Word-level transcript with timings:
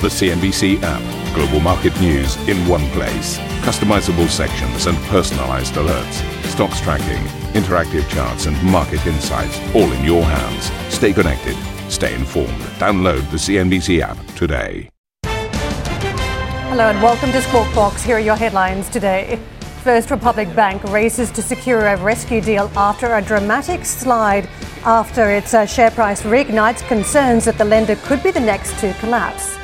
The 0.00 0.06
CNBC 0.06 0.78
app. 0.84 1.34
Global 1.34 1.58
market 1.58 2.00
news 2.00 2.36
in 2.48 2.56
one 2.68 2.86
place. 2.90 3.36
Customizable 3.66 4.28
sections 4.28 4.86
and 4.86 4.96
personalized 5.08 5.74
alerts. 5.74 6.22
Stocks 6.44 6.80
tracking, 6.80 7.20
interactive 7.60 8.08
charts, 8.08 8.46
and 8.46 8.62
market 8.62 9.04
insights 9.08 9.58
all 9.74 9.90
in 9.90 10.04
your 10.04 10.22
hands. 10.22 10.70
Stay 10.94 11.12
connected. 11.12 11.56
Stay 11.90 12.14
informed. 12.14 12.60
Download 12.78 13.28
the 13.32 13.38
CNBC 13.38 13.98
app 13.98 14.16
today. 14.36 14.88
Hello 15.24 16.90
and 16.90 17.02
welcome 17.02 17.32
to 17.32 17.42
Squawk 17.42 17.74
Box. 17.74 18.04
Here 18.04 18.18
are 18.18 18.20
your 18.20 18.36
headlines 18.36 18.88
today. 18.88 19.40
First 19.82 20.12
Republic 20.12 20.54
Bank 20.54 20.84
races 20.84 21.32
to 21.32 21.42
secure 21.42 21.88
a 21.88 21.96
rescue 21.96 22.40
deal 22.40 22.70
after 22.76 23.16
a 23.16 23.20
dramatic 23.20 23.84
slide 23.84 24.48
after 24.84 25.28
its 25.32 25.54
uh, 25.54 25.66
share 25.66 25.90
price 25.90 26.22
reignites 26.22 26.86
concerns 26.86 27.46
that 27.46 27.58
the 27.58 27.64
lender 27.64 27.96
could 27.96 28.22
be 28.22 28.30
the 28.30 28.38
next 28.38 28.78
to 28.78 28.94
collapse. 29.00 29.58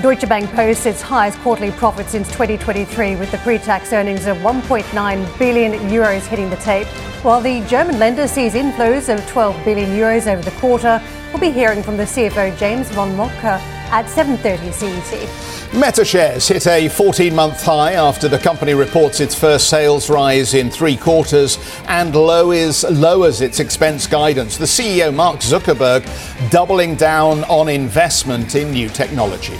Deutsche 0.00 0.26
Bank 0.26 0.50
posts 0.52 0.86
its 0.86 1.02
highest 1.02 1.38
quarterly 1.40 1.70
profit 1.72 2.08
since 2.08 2.26
2023 2.28 3.14
with 3.16 3.30
the 3.30 3.38
pre-tax 3.38 3.92
earnings 3.92 4.26
of 4.26 4.38
1.9 4.38 5.38
billion 5.38 5.72
euros 5.90 6.26
hitting 6.26 6.48
the 6.48 6.56
tape, 6.56 6.86
while 7.22 7.40
the 7.40 7.60
German 7.66 7.98
lender 7.98 8.26
sees 8.26 8.54
inflows 8.54 9.12
of 9.12 9.24
12 9.28 9.64
billion 9.64 9.90
euros 9.90 10.26
over 10.26 10.42
the 10.42 10.56
quarter. 10.58 11.00
We'll 11.30 11.40
be 11.40 11.50
hearing 11.50 11.82
from 11.82 11.98
the 11.98 12.04
CFO 12.04 12.58
James 12.58 12.88
von 12.90 13.14
Moltke 13.16 13.60
at 13.92 14.06
7:30 14.06 14.72
CET. 14.72 15.74
Meta 15.74 16.04
shares 16.04 16.48
hit 16.48 16.66
a 16.66 16.88
14-month 16.88 17.62
high 17.62 17.92
after 17.92 18.28
the 18.28 18.38
company 18.38 18.74
reports 18.74 19.20
its 19.20 19.34
first 19.34 19.68
sales 19.68 20.08
rise 20.08 20.54
in 20.54 20.70
three 20.70 20.96
quarters 20.96 21.58
and 21.86 22.14
lowers, 22.14 22.82
lowers 22.90 23.40
its 23.40 23.60
expense 23.60 24.06
guidance. 24.06 24.56
The 24.56 24.64
CEO 24.64 25.14
Mark 25.14 25.40
Zuckerberg 25.40 26.02
doubling 26.50 26.96
down 26.96 27.44
on 27.44 27.68
investment 27.68 28.54
in 28.54 28.72
new 28.72 28.88
technology 28.88 29.58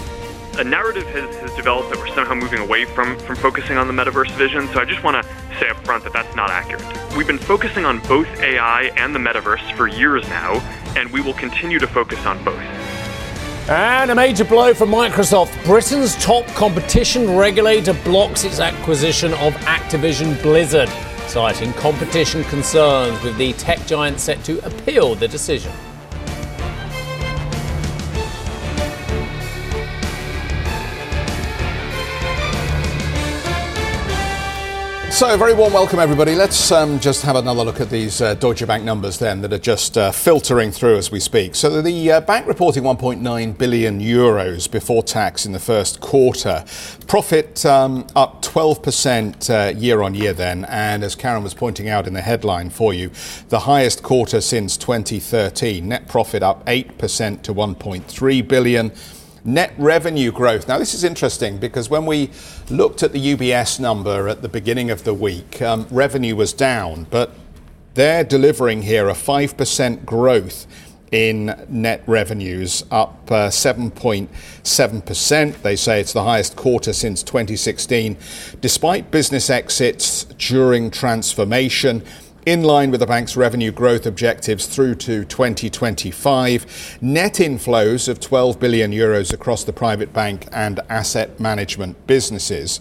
a 0.59 0.65
narrative 0.65 1.07
has, 1.09 1.35
has 1.37 1.55
developed 1.55 1.91
that 1.91 1.99
we're 1.99 2.15
somehow 2.15 2.35
moving 2.35 2.61
away 2.61 2.85
from, 2.85 3.19
from 3.21 3.37
focusing 3.37 3.79
on 3.79 3.87
the 3.87 3.93
metaverse 3.93 4.31
vision. 4.33 4.69
So 4.69 4.81
I 4.81 4.85
just 4.85 5.03
want 5.03 5.23
to 5.23 5.29
say 5.59 5.69
up 5.69 5.83
front 5.85 6.05
that 6.05 6.13
that's 6.13 6.35
not 6.37 6.51
accurate. 6.51 6.85
We've 7.17 7.27
been 7.27 7.39
focusing 7.39 7.85
on 7.85 8.01
both 8.01 8.29
AI 8.41 8.93
and 8.97 9.15
the 9.15 9.19
metaverse 9.19 9.75
for 9.77 9.87
years 9.87 10.29
now, 10.29 10.61
and 10.97 11.11
we 11.11 11.21
will 11.21 11.35
continue 11.35 11.79
to 11.79 11.87
focus 11.87 12.25
on 12.27 12.43
both. 12.45 12.61
And 13.69 14.11
a 14.11 14.15
major 14.15 14.45
blow 14.45 14.75
for 14.75 14.87
Microsoft. 14.87 15.65
Britain's 15.65 16.17
top 16.17 16.45
competition 16.49 17.37
regulator 17.37 17.95
blocks 18.05 18.45
its 18.45 18.61
acquisition 18.61 19.33
of 19.35 19.55
Activision 19.55 20.41
Blizzard, 20.43 20.89
citing 21.29 21.73
competition 21.75 22.45
concerns 22.45 23.23
with 23.23 23.37
the 23.39 23.53
tech 23.55 23.87
giant 23.87 24.19
set 24.21 24.43
to 24.45 24.59
appeal 24.67 25.15
the 25.15 25.29
decision. 25.29 25.73
So, 35.23 35.37
very 35.37 35.55
warm 35.55 35.73
welcome, 35.73 36.01
everybody. 36.01 36.35
Let's 36.35 36.73
um, 36.73 36.99
just 36.99 37.23
have 37.23 37.37
another 37.37 37.63
look 37.63 37.81
at 37.81 37.91
these 37.91 38.21
uh, 38.21 38.35
Deutsche 38.35 38.67
Bank 38.67 38.83
numbers 38.83 39.21
then 39.21 39.41
that 39.43 39.53
are 39.53 39.59
just 39.59 39.97
uh, 39.97 40.11
filtering 40.11 40.73
through 40.73 40.97
as 40.97 41.13
we 41.13 41.21
speak. 41.21 41.55
So, 41.55 41.81
the 41.81 42.11
uh, 42.11 42.21
bank 42.23 42.49
reporting 42.49 42.83
1.9 42.83 43.57
billion 43.57 44.01
euros 44.01 44.69
before 44.69 45.05
tax 45.05 45.47
in 45.47 45.53
the 45.53 45.61
first 45.61 46.01
quarter. 46.01 46.65
Profit 47.07 47.65
um, 47.65 48.05
up 48.17 48.43
12% 48.43 49.49
uh, 49.49 49.79
year 49.79 50.03
on 50.03 50.17
year 50.17 50.33
then. 50.33 50.65
And 50.65 51.05
as 51.05 51.15
Karen 51.15 51.45
was 51.45 51.55
pointing 51.55 51.89
out 51.89 52.09
in 52.09 52.15
the 52.15 52.21
headline 52.21 52.69
for 52.71 52.93
you, 52.93 53.13
the 53.49 53.61
highest 53.61 54.03
quarter 54.03 54.41
since 54.41 54.77
2013. 54.77 55.87
Net 55.87 56.09
profit 56.09 56.43
up 56.43 56.67
8% 56.67 57.43
to 57.43 57.55
1.3 57.55 58.49
billion 58.49 58.91
net 59.45 59.75
revenue 59.77 60.31
growth. 60.31 60.69
Now, 60.69 60.79
this 60.79 60.95
is 60.95 61.05
interesting 61.05 61.59
because 61.59 61.91
when 61.91 62.07
we 62.07 62.31
looked 62.71 63.03
at 63.03 63.13
the 63.13 63.35
UBS 63.35 63.81
number 63.81 64.29
at 64.29 64.43
the 64.43 64.49
beginning 64.49 64.91
of 64.91 65.03
the 65.05 65.15
week, 65.15 65.61
um, 65.61 65.87
revenue 65.91 66.37
was 66.37 66.53
down, 66.53 67.09
but 67.11 67.33
they're 67.95 68.23
delivering 68.25 68.83
here 68.83 69.09
a 69.09 69.15
5% 69.15 70.05
growth 70.05 70.67
in 71.11 71.67
net 71.69 72.03
revenues, 72.07 72.85
up 72.91 73.31
uh, 73.31 73.49
7.7%. 73.49 75.63
They 75.63 75.77
say 75.77 76.01
it's 76.01 76.15
the 76.15 76.25
highest 76.25 76.57
quarter 76.57 76.95
since 76.95 77.23
2016, 77.23 78.17
despite 78.63 79.11
business 79.11 79.51
exits 79.51 80.25
during 80.39 80.91
transformation 80.91 82.03
in 82.47 82.63
line 82.63 82.91
with 82.91 83.01
the 83.01 83.07
bank's 83.07 83.37
revenue 83.37 83.71
growth 83.71 84.05
objectives 84.05 84.67
through 84.67 84.97
to 84.97 85.25
2025. 85.25 86.99
Net 87.01 87.35
inflows 87.35 88.09
of 88.09 88.19
12 88.19 88.59
billion 88.59 88.91
euros 88.91 89.33
across 89.33 89.63
the 89.65 89.73
private 89.73 90.13
bank 90.13 90.47
and 90.53 90.81
asset 90.89 91.39
management 91.39 92.07
businesses. 92.07 92.81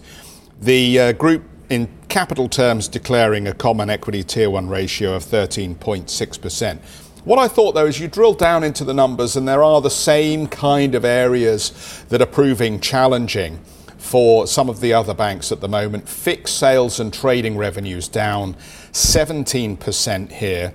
The 0.60 1.00
uh, 1.00 1.12
group 1.14 1.44
in 1.70 1.88
capital 2.10 2.50
terms 2.50 2.88
declaring 2.88 3.48
a 3.48 3.54
common 3.54 3.90
equity 3.90 4.24
tier 4.24 4.50
1 4.50 4.68
ratio 4.68 5.14
of 5.14 5.24
13.6%. 5.24 6.80
What 7.24 7.38
I 7.38 7.48
thought 7.48 7.74
though 7.74 7.86
is 7.86 8.00
you 8.00 8.08
drill 8.08 8.34
down 8.34 8.64
into 8.64 8.84
the 8.84 8.96
numbers 8.96 9.36
and 9.36 9.48
there 9.48 9.64
are 9.64 9.80
the 9.80 9.92
same 9.92 10.48
kind 10.48 10.96
of 10.96 11.06
areas 11.06 12.04
that 12.10 12.20
are 12.20 12.26
proving 12.26 12.80
challenging 12.80 13.60
for 14.02 14.48
some 14.48 14.68
of 14.68 14.82
the 14.82 14.92
other 14.92 15.14
banks 15.14 15.52
at 15.52 15.62
the 15.62 15.68
moment. 15.68 16.06
FIC 16.06 16.48
sales 16.48 17.00
and 17.00 17.14
trading 17.14 17.56
revenues 17.56 18.08
down 18.08 18.56
17% 18.92 20.32
here. 20.32 20.74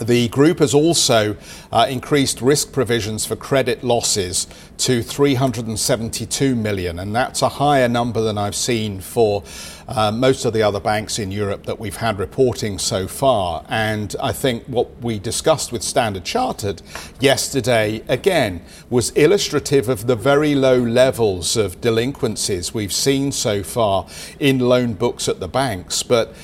The 0.00 0.28
group 0.28 0.58
has 0.58 0.74
also 0.74 1.36
uh, 1.72 1.86
increased 1.88 2.40
risk 2.40 2.72
provisions 2.72 3.24
for 3.24 3.36
credit 3.36 3.84
losses 3.84 4.46
to 4.78 5.02
372 5.02 6.56
million, 6.56 6.98
and 6.98 7.14
that's 7.14 7.42
a 7.42 7.48
higher 7.48 7.88
number 7.88 8.20
than 8.20 8.36
I've 8.36 8.56
seen 8.56 9.00
for 9.00 9.44
uh, 9.86 10.10
most 10.10 10.44
of 10.44 10.52
the 10.52 10.62
other 10.62 10.80
banks 10.80 11.18
in 11.18 11.30
Europe 11.30 11.64
that 11.66 11.78
we've 11.78 11.96
had 11.96 12.18
reporting 12.18 12.78
so 12.78 13.06
far. 13.06 13.64
And 13.68 14.14
I 14.20 14.32
think 14.32 14.64
what 14.64 15.00
we 15.00 15.18
discussed 15.18 15.72
with 15.72 15.82
Standard 15.82 16.24
Chartered 16.24 16.82
yesterday, 17.20 18.02
again, 18.08 18.62
was 18.90 19.10
illustrative 19.10 19.88
of 19.88 20.06
the 20.06 20.16
very 20.16 20.54
low 20.54 20.78
levels 20.78 21.56
of 21.56 21.80
delinquencies 21.80 22.74
we've 22.74 22.92
seen 22.92 23.30
so 23.32 23.62
far 23.62 24.06
in 24.40 24.58
loan 24.58 24.94
books 24.94 25.28
at 25.28 25.40
the 25.40 25.48
banks. 25.48 26.02
But 26.02 26.34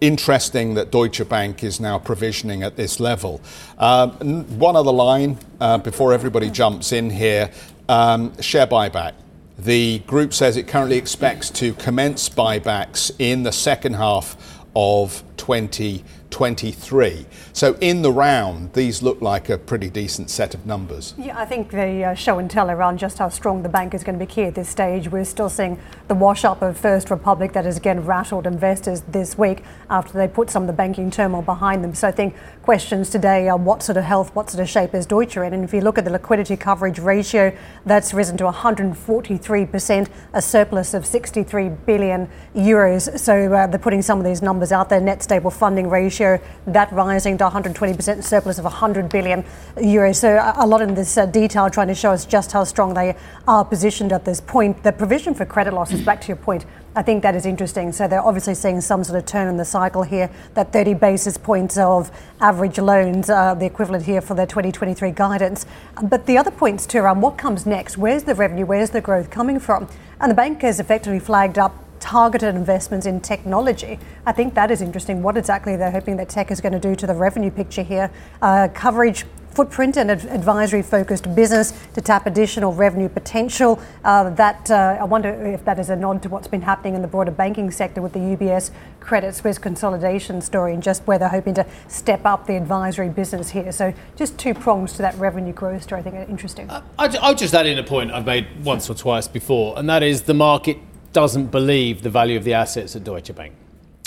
interesting 0.00 0.74
that 0.74 0.90
Deutsche 0.90 1.26
Bank 1.28 1.64
is 1.64 1.80
now 1.80 1.98
provisioning 1.98 2.62
at 2.62 2.76
this 2.76 3.00
level. 3.00 3.40
Um, 3.78 4.44
one 4.58 4.76
other 4.76 4.92
line 4.92 5.38
uh, 5.60 5.78
before 5.78 6.12
everybody 6.12 6.50
jumps 6.50 6.92
in 6.92 7.10
here 7.10 7.50
um, 7.88 8.40
share 8.40 8.66
buyback. 8.66 9.12
The 9.58 10.00
group 10.00 10.34
says 10.34 10.56
it 10.56 10.66
currently 10.66 10.96
expects 10.96 11.48
to 11.50 11.74
commence 11.74 12.28
buybacks 12.28 13.12
in 13.18 13.44
the 13.44 13.52
second 13.52 13.94
half 13.94 14.36
of 14.74 15.22
2023. 15.36 17.26
So, 17.52 17.74
in 17.80 18.02
the 18.02 18.12
round, 18.12 18.72
these 18.72 19.02
look 19.02 19.20
like 19.20 19.48
a 19.48 19.58
pretty 19.58 19.90
decent 19.90 20.30
set 20.30 20.54
of 20.54 20.66
numbers. 20.66 21.14
Yeah, 21.18 21.38
I 21.38 21.44
think 21.44 21.70
the 21.70 22.04
uh, 22.04 22.14
show 22.14 22.38
and 22.38 22.50
tell 22.50 22.70
around 22.70 22.98
just 22.98 23.18
how 23.18 23.28
strong 23.28 23.62
the 23.62 23.68
bank 23.68 23.94
is 23.94 24.04
going 24.04 24.18
to 24.18 24.24
be 24.24 24.30
key 24.30 24.42
at 24.44 24.54
this 24.54 24.68
stage. 24.68 25.08
We're 25.08 25.24
still 25.24 25.48
seeing 25.48 25.78
the 26.08 26.14
wash 26.14 26.44
up 26.44 26.62
of 26.62 26.76
First 26.76 27.10
Republic 27.10 27.52
that 27.52 27.64
has 27.64 27.76
again 27.76 28.04
rattled 28.04 28.46
investors 28.46 29.02
this 29.02 29.36
week 29.36 29.62
after 29.90 30.12
they 30.12 30.28
put 30.28 30.50
some 30.50 30.62
of 30.62 30.66
the 30.66 30.72
banking 30.72 31.10
turmoil 31.10 31.42
behind 31.42 31.82
them. 31.84 31.94
So, 31.94 32.08
I 32.08 32.12
think 32.12 32.36
questions 32.62 33.10
today 33.10 33.48
are 33.48 33.56
what 33.56 33.82
sort 33.82 33.96
of 33.96 34.04
health, 34.04 34.34
what 34.34 34.50
sort 34.50 34.62
of 34.62 34.68
shape 34.68 34.94
is 34.94 35.06
Deutsche 35.06 35.36
in? 35.36 35.52
And 35.52 35.64
if 35.64 35.74
you 35.74 35.80
look 35.80 35.98
at 35.98 36.04
the 36.04 36.10
liquidity 36.10 36.56
coverage 36.56 36.98
ratio, 36.98 37.56
that's 37.84 38.14
risen 38.14 38.36
to 38.38 38.44
143%, 38.44 40.08
a 40.32 40.42
surplus 40.42 40.94
of 40.94 41.04
63 41.04 41.68
billion 41.68 42.28
euros. 42.54 43.18
So, 43.18 43.52
uh, 43.52 43.66
they're 43.66 43.78
putting 43.78 44.02
some 44.02 44.18
of 44.18 44.24
these 44.24 44.42
numbers 44.42 44.72
out 44.72 44.88
there. 44.88 45.00
Net 45.00 45.22
stable 45.24 45.50
funding 45.50 45.90
ratio, 45.90 46.38
that 46.66 46.92
rising 46.92 47.36
to 47.38 47.44
120% 47.48 48.22
surplus 48.22 48.58
of 48.58 48.64
100 48.64 49.08
billion 49.08 49.42
euros. 49.76 50.16
So 50.16 50.52
a 50.56 50.66
lot 50.66 50.82
in 50.82 50.94
this 50.94 51.16
uh, 51.18 51.26
detail 51.26 51.68
trying 51.70 51.88
to 51.88 51.94
show 51.94 52.12
us 52.12 52.24
just 52.24 52.52
how 52.52 52.64
strong 52.64 52.94
they 52.94 53.16
are 53.48 53.64
positioned 53.64 54.12
at 54.12 54.24
this 54.24 54.40
point. 54.40 54.82
The 54.84 54.92
provision 54.92 55.34
for 55.34 55.44
credit 55.44 55.74
losses, 55.74 56.02
back 56.02 56.20
to 56.20 56.28
your 56.28 56.36
point, 56.36 56.64
I 56.96 57.02
think 57.02 57.22
that 57.24 57.34
is 57.34 57.44
interesting. 57.44 57.90
So 57.90 58.06
they're 58.06 58.24
obviously 58.24 58.54
seeing 58.54 58.80
some 58.80 59.02
sort 59.02 59.18
of 59.18 59.26
turn 59.26 59.48
in 59.48 59.56
the 59.56 59.64
cycle 59.64 60.04
here. 60.04 60.30
That 60.54 60.72
30 60.72 60.94
basis 60.94 61.36
points 61.36 61.76
of 61.76 62.12
average 62.40 62.78
loans, 62.78 63.28
uh, 63.28 63.54
the 63.54 63.66
equivalent 63.66 64.04
here 64.04 64.20
for 64.20 64.34
their 64.34 64.46
2023 64.46 65.10
guidance. 65.10 65.66
But 66.02 66.26
the 66.26 66.38
other 66.38 66.52
points 66.52 66.86
too 66.86 66.98
around 66.98 67.20
what 67.20 67.36
comes 67.36 67.66
next. 67.66 67.98
Where's 67.98 68.22
the 68.22 68.34
revenue? 68.34 68.64
Where's 68.64 68.90
the 68.90 69.00
growth 69.00 69.30
coming 69.30 69.58
from? 69.58 69.88
And 70.20 70.30
the 70.30 70.36
bank 70.36 70.62
has 70.62 70.78
effectively 70.78 71.18
flagged 71.18 71.58
up 71.58 71.83
targeted 72.00 72.54
investments 72.54 73.06
in 73.06 73.20
technology. 73.20 73.98
I 74.26 74.32
think 74.32 74.54
that 74.54 74.70
is 74.70 74.82
interesting. 74.82 75.22
What 75.22 75.36
exactly 75.36 75.76
they're 75.76 75.90
hoping 75.90 76.16
that 76.16 76.28
tech 76.28 76.50
is 76.50 76.60
going 76.60 76.72
to 76.72 76.80
do 76.80 76.94
to 76.96 77.06
the 77.06 77.14
revenue 77.14 77.50
picture 77.50 77.82
here. 77.82 78.10
Uh, 78.42 78.68
coverage 78.74 79.24
footprint 79.54 79.96
and 79.96 80.10
advisory 80.10 80.82
focused 80.82 81.32
business 81.34 81.72
to 81.94 82.00
tap 82.00 82.26
additional 82.26 82.72
revenue 82.72 83.08
potential. 83.08 83.80
Uh, 84.02 84.30
that 84.30 84.70
uh, 84.70 84.98
I 85.00 85.04
wonder 85.04 85.28
if 85.28 85.64
that 85.64 85.78
is 85.78 85.90
a 85.90 85.96
nod 85.96 86.22
to 86.24 86.28
what's 86.28 86.48
been 86.48 86.62
happening 86.62 86.94
in 86.94 87.02
the 87.02 87.08
broader 87.08 87.30
banking 87.30 87.70
sector 87.70 88.02
with 88.02 88.12
the 88.12 88.18
UBS 88.18 88.70
Credit 89.00 89.34
Suisse 89.34 89.58
consolidation 89.58 90.40
story 90.40 90.74
and 90.74 90.82
just 90.82 91.06
where 91.06 91.18
they're 91.18 91.28
hoping 91.28 91.54
to 91.54 91.66
step 91.88 92.24
up 92.26 92.46
the 92.46 92.56
advisory 92.56 93.08
business 93.08 93.50
here. 93.50 93.70
So 93.70 93.94
just 94.16 94.38
two 94.38 94.54
prongs 94.54 94.94
to 94.94 94.98
that 95.02 95.16
revenue 95.16 95.52
growth 95.52 95.84
story. 95.84 96.00
I 96.00 96.04
think 96.04 96.16
are 96.16 96.22
interesting. 96.22 96.68
Uh, 96.68 96.82
I'll 96.98 97.34
just 97.34 97.54
add 97.54 97.66
in 97.66 97.78
a 97.78 97.84
point 97.84 98.10
I've 98.10 98.26
made 98.26 98.64
once 98.64 98.90
or 98.90 98.94
twice 98.94 99.28
before, 99.28 99.78
and 99.78 99.88
that 99.88 100.02
is 100.02 100.22
the 100.22 100.34
market 100.34 100.78
doesn't 101.14 101.46
believe 101.46 102.02
the 102.02 102.10
value 102.10 102.36
of 102.36 102.44
the 102.44 102.52
assets 102.52 102.94
at 102.94 103.04
Deutsche 103.04 103.34
Bank. 103.34 103.54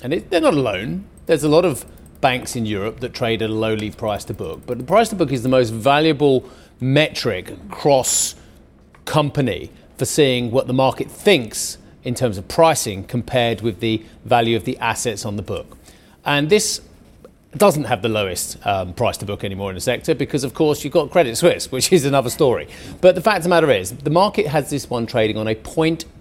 And 0.03 0.13
it, 0.13 0.29
they're 0.29 0.41
not 0.41 0.53
alone. 0.53 1.05
There's 1.25 1.43
a 1.43 1.49
lot 1.49 1.65
of 1.65 1.85
banks 2.21 2.55
in 2.55 2.65
Europe 2.65 2.99
that 2.99 3.13
trade 3.13 3.41
at 3.41 3.49
a 3.49 3.53
lowly 3.53 3.89
price 3.89 4.23
to 4.25 4.33
book. 4.33 4.61
But 4.67 4.77
the 4.77 4.83
price 4.83 5.09
to 5.09 5.15
book 5.15 5.31
is 5.31 5.41
the 5.41 5.49
most 5.49 5.71
valuable 5.71 6.47
metric 6.79 7.55
cross 7.71 8.35
company 9.05 9.71
for 9.97 10.05
seeing 10.05 10.51
what 10.51 10.67
the 10.67 10.73
market 10.73 11.09
thinks 11.09 11.79
in 12.03 12.13
terms 12.13 12.37
of 12.37 12.47
pricing 12.47 13.03
compared 13.03 13.61
with 13.61 13.79
the 13.79 14.05
value 14.25 14.55
of 14.55 14.65
the 14.65 14.77
assets 14.77 15.25
on 15.25 15.35
the 15.35 15.41
book. 15.41 15.77
And 16.25 16.49
this 16.49 16.81
doesn't 17.55 17.85
have 17.85 18.01
the 18.01 18.09
lowest 18.09 18.57
um, 18.67 18.93
price 18.93 19.17
to 19.17 19.25
book 19.25 19.43
anymore 19.43 19.71
in 19.71 19.75
the 19.75 19.81
sector 19.81 20.13
because, 20.13 20.43
of 20.43 20.53
course, 20.53 20.83
you've 20.83 20.93
got 20.93 21.09
Credit 21.09 21.35
Suisse, 21.35 21.71
which 21.71 21.91
is 21.91 22.05
another 22.05 22.29
story. 22.29 22.67
But 23.01 23.15
the 23.15 23.21
fact 23.21 23.37
of 23.37 23.43
the 23.43 23.49
matter 23.49 23.71
is, 23.71 23.91
the 23.91 24.09
market 24.09 24.47
has 24.47 24.69
this 24.69 24.89
one 24.89 25.07
trading 25.07 25.37
on 25.37 25.47
a 25.47 25.55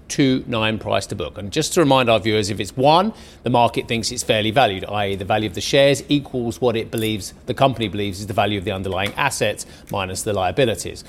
0.29 0.09 0.81
price 0.81 1.07
to 1.07 1.15
book. 1.15 1.39
And 1.39 1.53
just 1.53 1.75
to 1.75 1.81
remind 1.81 2.09
our 2.09 2.19
viewers, 2.21 2.51
if 2.51 2.61
it's 2.61 2.77
one, 2.77 3.13
the 3.43 3.51
market 3.51 3.89
thinks 3.89 4.11
it's 4.11 4.23
fairly 4.23 4.51
valued, 4.51 4.85
i.e., 4.85 5.17
the 5.17 5.25
value 5.25 5.49
of 5.49 5.55
the 5.55 5.61
shares 5.61 6.03
equals 6.09 6.61
what 6.61 6.77
it 6.77 6.91
believes, 6.91 7.35
the 7.47 7.55
company 7.55 7.89
believes 7.89 8.21
is 8.21 8.27
the 8.27 8.33
value 8.33 8.59
of 8.59 8.65
the 8.65 8.73
underlying 8.73 9.13
assets 9.15 9.67
minus 9.91 10.23
the 10.23 10.33
liabilities. 10.33 11.05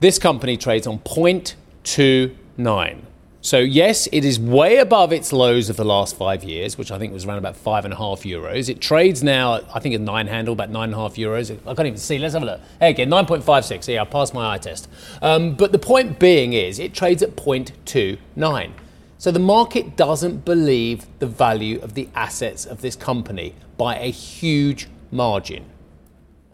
This 0.00 0.18
company 0.18 0.56
trades 0.56 0.86
on 0.86 0.98
0.29. 1.00 2.98
So, 3.44 3.58
yes, 3.58 4.08
it 4.10 4.24
is 4.24 4.40
way 4.40 4.78
above 4.78 5.12
its 5.12 5.30
lows 5.30 5.68
of 5.68 5.76
the 5.76 5.84
last 5.84 6.16
five 6.16 6.42
years, 6.44 6.78
which 6.78 6.90
I 6.90 6.98
think 6.98 7.12
was 7.12 7.26
around 7.26 7.36
about 7.36 7.56
five 7.56 7.84
and 7.84 7.92
a 7.92 7.96
half 7.98 8.22
euros. 8.22 8.70
It 8.70 8.80
trades 8.80 9.22
now, 9.22 9.60
I 9.74 9.80
think, 9.80 9.94
a 9.94 9.98
nine 9.98 10.28
handle, 10.28 10.54
about 10.54 10.70
nine 10.70 10.84
and 10.84 10.94
a 10.94 10.96
half 10.96 11.16
euros. 11.16 11.50
I 11.66 11.74
can't 11.74 11.86
even 11.86 11.98
see. 11.98 12.16
Let's 12.16 12.32
have 12.32 12.42
a 12.42 12.46
look. 12.46 12.60
Hey, 12.80 12.88
again, 12.88 13.10
9.56. 13.10 13.86
Yeah, 13.86 14.00
I 14.00 14.06
passed 14.06 14.32
my 14.32 14.54
eye 14.54 14.56
test. 14.56 14.88
Um, 15.20 15.56
but 15.56 15.72
the 15.72 15.78
point 15.78 16.18
being 16.18 16.54
is, 16.54 16.78
it 16.78 16.94
trades 16.94 17.22
at 17.22 17.36
0.29. 17.36 18.72
So, 19.18 19.30
the 19.30 19.38
market 19.40 19.94
doesn't 19.94 20.46
believe 20.46 21.06
the 21.18 21.26
value 21.26 21.78
of 21.82 21.92
the 21.92 22.08
assets 22.14 22.64
of 22.64 22.80
this 22.80 22.96
company 22.96 23.54
by 23.76 23.98
a 23.98 24.10
huge 24.10 24.88
margin. 25.10 25.66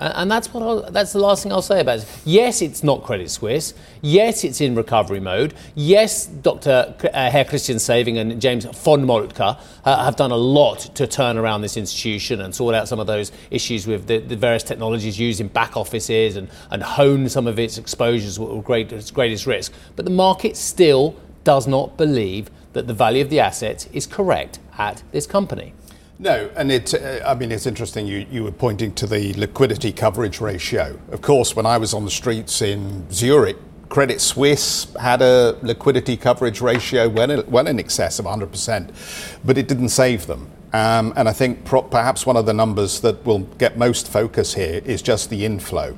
And 0.00 0.31
that's 0.31 0.52
what 0.52 0.62
I'll, 0.62 0.91
that's 0.91 1.12
the 1.12 1.19
last 1.19 1.43
thing 1.43 1.52
I'll 1.52 1.61
say 1.61 1.81
about 1.81 1.99
it. 1.99 2.06
Yes, 2.25 2.62
it's 2.62 2.82
not 2.82 3.05
Credit 3.05 3.31
Suisse. 3.31 3.75
Yes, 4.00 4.44
it's 4.44 4.62
in 4.62 4.75
recovery 4.75 5.20
mode. 5.20 5.52
Yes, 5.75 6.25
Dr. 6.25 6.94
Uh, 7.12 7.31
Herr 7.31 7.44
Christian 7.44 7.79
Sewing 7.79 8.17
and 8.17 8.41
James 8.41 8.64
von 8.64 9.05
Moltke 9.05 9.41
uh, 9.85 10.05
have 10.05 10.17
done 10.17 10.31
a 10.31 10.37
lot 10.37 10.79
to 10.94 11.06
turn 11.06 11.37
around 11.37 11.61
this 11.61 11.76
institution 11.76 12.41
and 12.41 12.55
sort 12.55 12.75
out 12.75 12.88
some 12.88 12.99
of 12.99 13.06
those 13.06 13.31
issues 13.50 13.87
with 13.87 14.06
the, 14.06 14.19
the 14.19 14.37
various 14.37 14.62
technologies 14.62 15.19
used 15.20 15.38
in 15.38 15.49
back 15.49 15.76
offices 15.76 16.37
and, 16.37 16.49
and 16.70 16.82
hone 16.82 17.29
some 17.29 17.47
of 17.47 17.58
its 17.58 17.76
exposures 17.76 18.38
with 18.38 18.64
great, 18.64 18.91
its 18.93 19.11
greatest 19.11 19.47
risk. 19.47 19.70
But 19.97 20.06
the 20.06 20.11
market 20.11 20.56
still 20.56 21.14
does 21.44 21.67
not 21.67 21.99
believe 21.99 22.50
that 22.73 22.87
the 22.87 22.94
value 22.94 23.23
of 23.23 23.29
the 23.29 23.41
assets 23.41 23.87
is 23.93 24.06
correct 24.06 24.61
at 24.79 25.02
this 25.12 25.26
company. 25.26 25.75
No, 26.21 26.51
and 26.55 26.71
it, 26.71 26.93
uh, 26.93 27.21
I 27.25 27.35
mean, 27.35 27.51
it's 27.51 27.65
interesting 27.65 28.07
you, 28.07 28.27
you 28.31 28.45
were 28.45 28.53
pointing 28.53 28.93
to 28.97 29.07
the 29.07 29.33
liquidity 29.35 29.91
coverage 29.91 30.39
ratio. 30.39 31.01
Of 31.13 31.23
course, 31.23 31.57
when 31.57 31.65
I 31.65 31.79
was 31.79 31.95
on 31.95 32.05
the 32.05 32.11
streets 32.11 32.61
in 32.61 33.11
Zurich, 33.11 33.57
Credit 33.89 34.21
Suisse 34.21 34.95
had 35.01 35.23
a 35.23 35.57
liquidity 35.63 36.19
coverage 36.19 36.61
ratio 36.61 37.09
well 37.09 37.31
in, 37.31 37.51
well 37.51 37.67
in 37.67 37.81
excess 37.81 38.19
of 38.19 38.27
100%, 38.27 39.39
but 39.47 39.57
it 39.57 39.67
didn't 39.67 39.89
save 39.89 40.27
them. 40.27 40.51
Um, 40.75 41.15
and 41.17 41.27
I 41.27 41.33
think 41.33 41.65
pro- 41.65 41.83
perhaps 41.83 42.27
one 42.27 42.37
of 42.37 42.45
the 42.45 42.53
numbers 42.53 43.01
that 43.01 43.25
will 43.25 43.41
get 43.57 43.79
most 43.79 44.07
focus 44.07 44.53
here 44.53 44.83
is 44.85 45.01
just 45.01 45.31
the 45.31 45.47
inflow, 45.47 45.97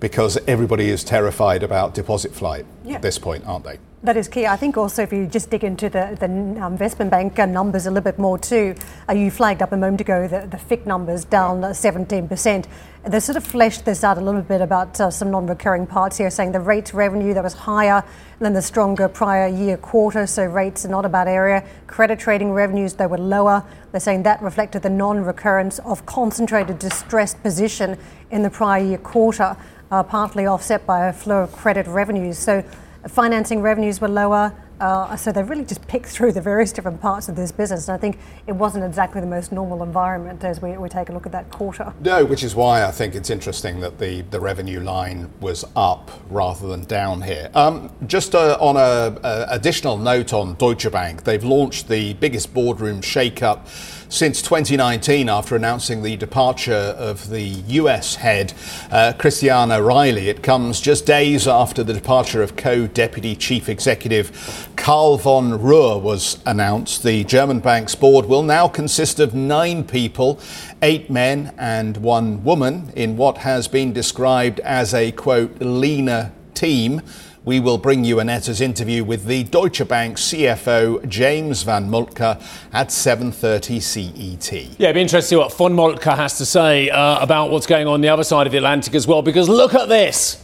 because 0.00 0.36
everybody 0.46 0.90
is 0.90 1.02
terrified 1.02 1.62
about 1.62 1.94
deposit 1.94 2.34
flight 2.34 2.66
yeah. 2.84 2.96
at 2.96 3.02
this 3.02 3.18
point, 3.18 3.46
aren't 3.46 3.64
they? 3.64 3.78
That 4.04 4.16
is 4.16 4.26
key. 4.26 4.48
I 4.48 4.56
think 4.56 4.76
also 4.76 5.02
if 5.02 5.12
you 5.12 5.26
just 5.26 5.48
dig 5.48 5.62
into 5.62 5.88
the, 5.88 6.16
the 6.18 6.26
um, 6.26 6.72
investment 6.72 7.12
bank 7.12 7.38
numbers 7.38 7.86
a 7.86 7.90
little 7.90 8.02
bit 8.02 8.18
more 8.18 8.36
too, 8.36 8.74
uh, 9.08 9.12
you 9.12 9.30
flagged 9.30 9.62
up 9.62 9.70
a 9.70 9.76
moment 9.76 10.00
ago 10.00 10.26
the, 10.26 10.40
the 10.40 10.56
FIC 10.56 10.86
numbers 10.86 11.24
down 11.24 11.60
17%. 11.60 12.66
They 13.04 13.20
sort 13.20 13.36
of 13.36 13.44
fleshed 13.46 13.84
this 13.84 14.02
out 14.02 14.18
a 14.18 14.20
little 14.20 14.42
bit 14.42 14.60
about 14.60 15.00
uh, 15.00 15.08
some 15.08 15.30
non-recurring 15.30 15.86
parts 15.86 16.18
here, 16.18 16.30
saying 16.30 16.50
the 16.50 16.58
rates 16.58 16.92
revenue 16.92 17.32
that 17.32 17.44
was 17.44 17.52
higher 17.52 18.02
than 18.40 18.54
the 18.54 18.62
stronger 18.62 19.06
prior 19.06 19.46
year 19.46 19.76
quarter, 19.76 20.26
so 20.26 20.46
rates 20.46 20.84
are 20.84 20.88
not 20.88 21.04
a 21.04 21.08
bad 21.08 21.28
area. 21.28 21.64
Credit 21.86 22.18
trading 22.18 22.50
revenues, 22.50 22.94
they 22.94 23.06
were 23.06 23.18
lower. 23.18 23.64
They're 23.92 24.00
saying 24.00 24.24
that 24.24 24.42
reflected 24.42 24.82
the 24.82 24.90
non-recurrence 24.90 25.78
of 25.80 26.04
concentrated 26.06 26.80
distressed 26.80 27.40
position 27.44 27.96
in 28.32 28.42
the 28.42 28.50
prior 28.50 28.82
year 28.82 28.98
quarter, 28.98 29.56
uh, 29.92 30.02
partly 30.02 30.44
offset 30.44 30.84
by 30.86 31.06
a 31.06 31.12
flow 31.12 31.44
of 31.44 31.52
credit 31.52 31.86
revenues. 31.86 32.36
So 32.36 32.64
Financing 33.06 33.60
revenues 33.62 34.00
were 34.00 34.08
lower. 34.08 34.54
Uh, 34.80 35.16
so 35.16 35.30
they 35.30 35.44
really 35.44 35.64
just 35.64 35.86
picked 35.86 36.06
through 36.06 36.32
the 36.32 36.40
various 36.40 36.72
different 36.72 37.00
parts 37.00 37.28
of 37.28 37.36
this 37.36 37.52
business. 37.52 37.86
And 37.86 37.94
I 37.94 37.98
think 37.98 38.18
it 38.48 38.52
wasn't 38.52 38.84
exactly 38.84 39.20
the 39.20 39.28
most 39.28 39.52
normal 39.52 39.84
environment 39.84 40.42
as 40.42 40.60
we, 40.60 40.76
we 40.76 40.88
take 40.88 41.08
a 41.08 41.12
look 41.12 41.24
at 41.24 41.30
that 41.30 41.50
quarter. 41.50 41.94
No, 42.00 42.24
which 42.24 42.42
is 42.42 42.56
why 42.56 42.84
I 42.84 42.90
think 42.90 43.14
it's 43.14 43.30
interesting 43.30 43.78
that 43.78 44.00
the, 44.00 44.22
the 44.22 44.40
revenue 44.40 44.80
line 44.80 45.30
was 45.40 45.64
up 45.76 46.10
rather 46.30 46.66
than 46.66 46.84
down 46.86 47.22
here. 47.22 47.48
Um, 47.54 47.92
just 48.08 48.34
uh, 48.34 48.58
on 48.60 48.76
a, 48.76 49.16
a 49.22 49.46
additional 49.50 49.96
note 49.96 50.32
on 50.32 50.54
Deutsche 50.54 50.90
Bank, 50.90 51.22
they've 51.22 51.44
launched 51.44 51.86
the 51.86 52.14
biggest 52.14 52.52
boardroom 52.52 53.02
shake-up 53.02 53.68
since 54.12 54.42
2019 54.42 55.30
after 55.30 55.56
announcing 55.56 56.02
the 56.02 56.16
departure 56.18 56.94
of 56.98 57.30
the 57.30 57.42
US 57.68 58.16
head, 58.16 58.52
uh, 58.90 59.14
Christiana 59.18 59.82
Riley. 59.82 60.28
It 60.28 60.42
comes 60.42 60.82
just 60.82 61.06
days 61.06 61.48
after 61.48 61.82
the 61.82 61.94
departure 61.94 62.42
of 62.42 62.54
co 62.54 62.86
deputy 62.86 63.34
chief 63.34 63.70
executive 63.70 64.68
Karl 64.76 65.16
von 65.16 65.52
Rohr 65.52 65.98
was 65.98 66.42
announced. 66.44 67.02
The 67.02 67.24
German 67.24 67.60
bank's 67.60 67.94
board 67.94 68.26
will 68.26 68.42
now 68.42 68.68
consist 68.68 69.18
of 69.18 69.32
nine 69.32 69.82
people, 69.82 70.38
eight 70.82 71.08
men 71.08 71.54
and 71.56 71.96
one 71.96 72.44
woman, 72.44 72.92
in 72.94 73.16
what 73.16 73.38
has 73.38 73.66
been 73.66 73.94
described 73.94 74.60
as 74.60 74.92
a 74.92 75.12
quote, 75.12 75.58
leaner 75.58 76.32
team 76.52 77.00
we 77.44 77.58
will 77.58 77.78
bring 77.78 78.04
you 78.04 78.20
Annette's 78.20 78.60
interview 78.60 79.02
with 79.02 79.24
the 79.24 79.42
Deutsche 79.44 79.86
Bank 79.88 80.16
CFO 80.16 81.06
James 81.08 81.64
von 81.64 81.90
Moltke 81.90 82.38
at 82.72 82.88
7:30 82.88 83.80
CET. 83.80 84.52
Yeah, 84.78 84.88
it'd 84.88 84.94
be 84.94 85.00
interesting 85.00 85.20
to 85.20 85.28
see 85.28 85.36
what 85.36 85.52
von 85.52 85.74
Moltke 85.74 86.14
has 86.14 86.38
to 86.38 86.46
say 86.46 86.88
uh, 86.90 87.18
about 87.20 87.50
what's 87.50 87.66
going 87.66 87.88
on 87.88 88.00
the 88.00 88.08
other 88.08 88.24
side 88.24 88.46
of 88.46 88.52
the 88.52 88.58
Atlantic 88.58 88.94
as 88.94 89.06
well. 89.06 89.22
Because 89.22 89.48
look 89.48 89.74
at 89.74 89.88
this. 89.88 90.38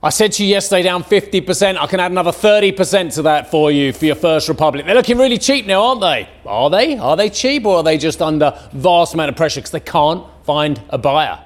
I 0.00 0.10
said 0.10 0.30
to 0.32 0.44
you 0.44 0.50
yesterday, 0.50 0.82
down 0.84 1.02
50%. 1.02 1.76
I 1.76 1.86
can 1.88 1.98
add 1.98 2.12
another 2.12 2.30
30% 2.30 3.14
to 3.14 3.22
that 3.22 3.50
for 3.50 3.72
you 3.72 3.92
for 3.92 4.04
your 4.04 4.14
First 4.14 4.48
Republic. 4.48 4.86
They're 4.86 4.94
looking 4.94 5.18
really 5.18 5.38
cheap 5.38 5.66
now, 5.66 5.82
aren't 5.82 6.00
they? 6.00 6.28
Are 6.46 6.70
they? 6.70 6.96
Are 6.96 7.16
they 7.16 7.28
cheap 7.28 7.66
or 7.66 7.78
are 7.78 7.82
they 7.82 7.98
just 7.98 8.22
under 8.22 8.56
vast 8.72 9.14
amount 9.14 9.30
of 9.30 9.36
pressure 9.36 9.58
because 9.60 9.72
they 9.72 9.80
can't 9.80 10.24
find 10.44 10.80
a 10.90 10.98
buyer? 10.98 11.40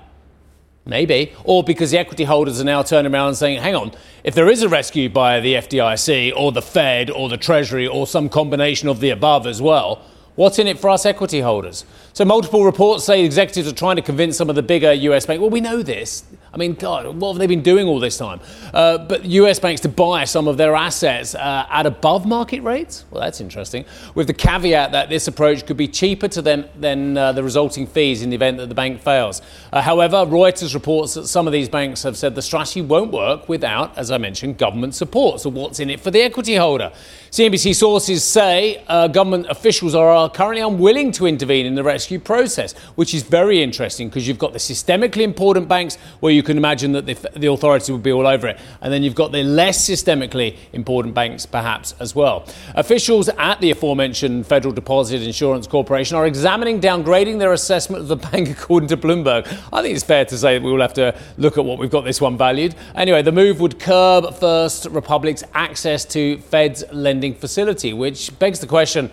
Maybe. 0.84 1.32
Or 1.44 1.62
because 1.62 1.92
the 1.92 1.98
equity 1.98 2.24
holders 2.24 2.60
are 2.60 2.64
now 2.64 2.82
turning 2.82 3.12
around 3.12 3.28
and 3.28 3.36
saying, 3.36 3.62
hang 3.62 3.74
on, 3.74 3.92
if 4.24 4.34
there 4.34 4.48
is 4.48 4.62
a 4.62 4.68
rescue 4.68 5.08
by 5.08 5.40
the 5.40 5.54
FDIC 5.54 6.32
or 6.36 6.52
the 6.52 6.62
Fed 6.62 7.10
or 7.10 7.28
the 7.28 7.36
Treasury 7.36 7.86
or 7.86 8.06
some 8.06 8.28
combination 8.28 8.88
of 8.88 9.00
the 9.00 9.10
above 9.10 9.46
as 9.46 9.62
well, 9.62 10.02
what's 10.34 10.58
in 10.58 10.66
it 10.66 10.78
for 10.78 10.90
us 10.90 11.06
equity 11.06 11.40
holders? 11.40 11.84
So 12.14 12.26
multiple 12.26 12.62
reports 12.62 13.04
say 13.04 13.24
executives 13.24 13.66
are 13.66 13.74
trying 13.74 13.96
to 13.96 14.02
convince 14.02 14.36
some 14.36 14.50
of 14.50 14.56
the 14.56 14.62
bigger 14.62 14.92
US 14.92 15.24
banks. 15.24 15.40
Well, 15.40 15.48
we 15.48 15.62
know 15.62 15.82
this. 15.82 16.24
I 16.52 16.58
mean, 16.58 16.74
God, 16.74 17.06
what 17.16 17.32
have 17.32 17.38
they 17.38 17.46
been 17.46 17.62
doing 17.62 17.88
all 17.88 17.98
this 17.98 18.18
time? 18.18 18.40
Uh, 18.74 18.98
but 18.98 19.24
US 19.24 19.58
banks 19.58 19.80
to 19.80 19.88
buy 19.88 20.24
some 20.24 20.46
of 20.46 20.58
their 20.58 20.74
assets 20.74 21.34
uh, 21.34 21.66
at 21.70 21.86
above 21.86 22.26
market 22.26 22.60
rates? 22.60 23.06
Well, 23.10 23.22
that's 23.22 23.40
interesting. 23.40 23.86
With 24.14 24.26
the 24.26 24.34
caveat 24.34 24.92
that 24.92 25.08
this 25.08 25.26
approach 25.26 25.64
could 25.64 25.78
be 25.78 25.88
cheaper 25.88 26.28
to 26.28 26.42
them 26.42 26.66
than 26.78 27.16
uh, 27.16 27.32
the 27.32 27.42
resulting 27.42 27.86
fees 27.86 28.20
in 28.20 28.28
the 28.28 28.36
event 28.36 28.58
that 28.58 28.68
the 28.68 28.74
bank 28.74 29.00
fails. 29.00 29.40
Uh, 29.72 29.80
however, 29.80 30.26
Reuters 30.26 30.74
reports 30.74 31.14
that 31.14 31.28
some 31.28 31.46
of 31.46 31.54
these 31.54 31.70
banks 31.70 32.02
have 32.02 32.18
said 32.18 32.34
the 32.34 32.42
strategy 32.42 32.82
won't 32.82 33.10
work 33.10 33.48
without, 33.48 33.96
as 33.96 34.10
I 34.10 34.18
mentioned, 34.18 34.58
government 34.58 34.94
support. 34.94 35.40
So, 35.40 35.48
what's 35.48 35.80
in 35.80 35.88
it 35.88 36.00
for 36.00 36.10
the 36.10 36.20
equity 36.20 36.56
holder? 36.56 36.92
CNBC 37.30 37.74
sources 37.74 38.22
say 38.22 38.84
uh, 38.88 39.08
government 39.08 39.46
officials 39.48 39.94
are 39.94 40.28
currently 40.28 40.60
unwilling 40.60 41.12
to 41.12 41.26
intervene 41.26 41.64
in 41.64 41.74
the 41.74 41.82
rescue 42.02 42.18
process, 42.18 42.72
which 42.96 43.14
is 43.14 43.22
very 43.22 43.62
interesting 43.62 44.08
because 44.08 44.26
you've 44.26 44.38
got 44.38 44.52
the 44.52 44.58
systemically 44.58 45.22
important 45.22 45.68
banks 45.68 45.94
where 46.18 46.32
you 46.32 46.42
can 46.42 46.56
imagine 46.56 46.90
that 46.90 47.06
the, 47.06 47.14
the 47.36 47.46
authorities 47.46 47.92
would 47.92 48.02
be 48.02 48.10
all 48.10 48.26
over 48.26 48.48
it. 48.48 48.58
And 48.80 48.92
then 48.92 49.04
you've 49.04 49.14
got 49.14 49.30
the 49.30 49.44
less 49.44 49.88
systemically 49.88 50.56
important 50.72 51.14
banks, 51.14 51.46
perhaps, 51.46 51.94
as 52.00 52.12
well. 52.12 52.44
Officials 52.74 53.28
at 53.38 53.60
the 53.60 53.70
aforementioned 53.70 54.48
Federal 54.48 54.74
Deposit 54.74 55.22
Insurance 55.22 55.68
Corporation 55.68 56.16
are 56.16 56.26
examining 56.26 56.80
downgrading 56.80 57.38
their 57.38 57.52
assessment 57.52 58.02
of 58.02 58.08
the 58.08 58.16
bank, 58.30 58.50
according 58.50 58.88
to 58.88 58.96
Bloomberg. 58.96 59.46
I 59.72 59.80
think 59.80 59.94
it's 59.94 60.02
fair 60.04 60.24
to 60.24 60.36
say 60.36 60.58
that 60.58 60.64
we 60.64 60.72
will 60.72 60.80
have 60.80 60.94
to 60.94 61.16
look 61.38 61.56
at 61.56 61.64
what 61.64 61.78
we've 61.78 61.88
got 61.88 62.04
this 62.04 62.20
one 62.20 62.36
valued. 62.36 62.74
Anyway, 62.96 63.22
the 63.22 63.30
move 63.30 63.60
would 63.60 63.78
curb 63.78 64.34
First 64.34 64.86
Republic's 64.86 65.44
access 65.54 66.04
to 66.06 66.38
Fed's 66.38 66.82
lending 66.90 67.32
facility, 67.34 67.92
which 67.92 68.36
begs 68.40 68.58
the 68.58 68.66
question 68.66 69.08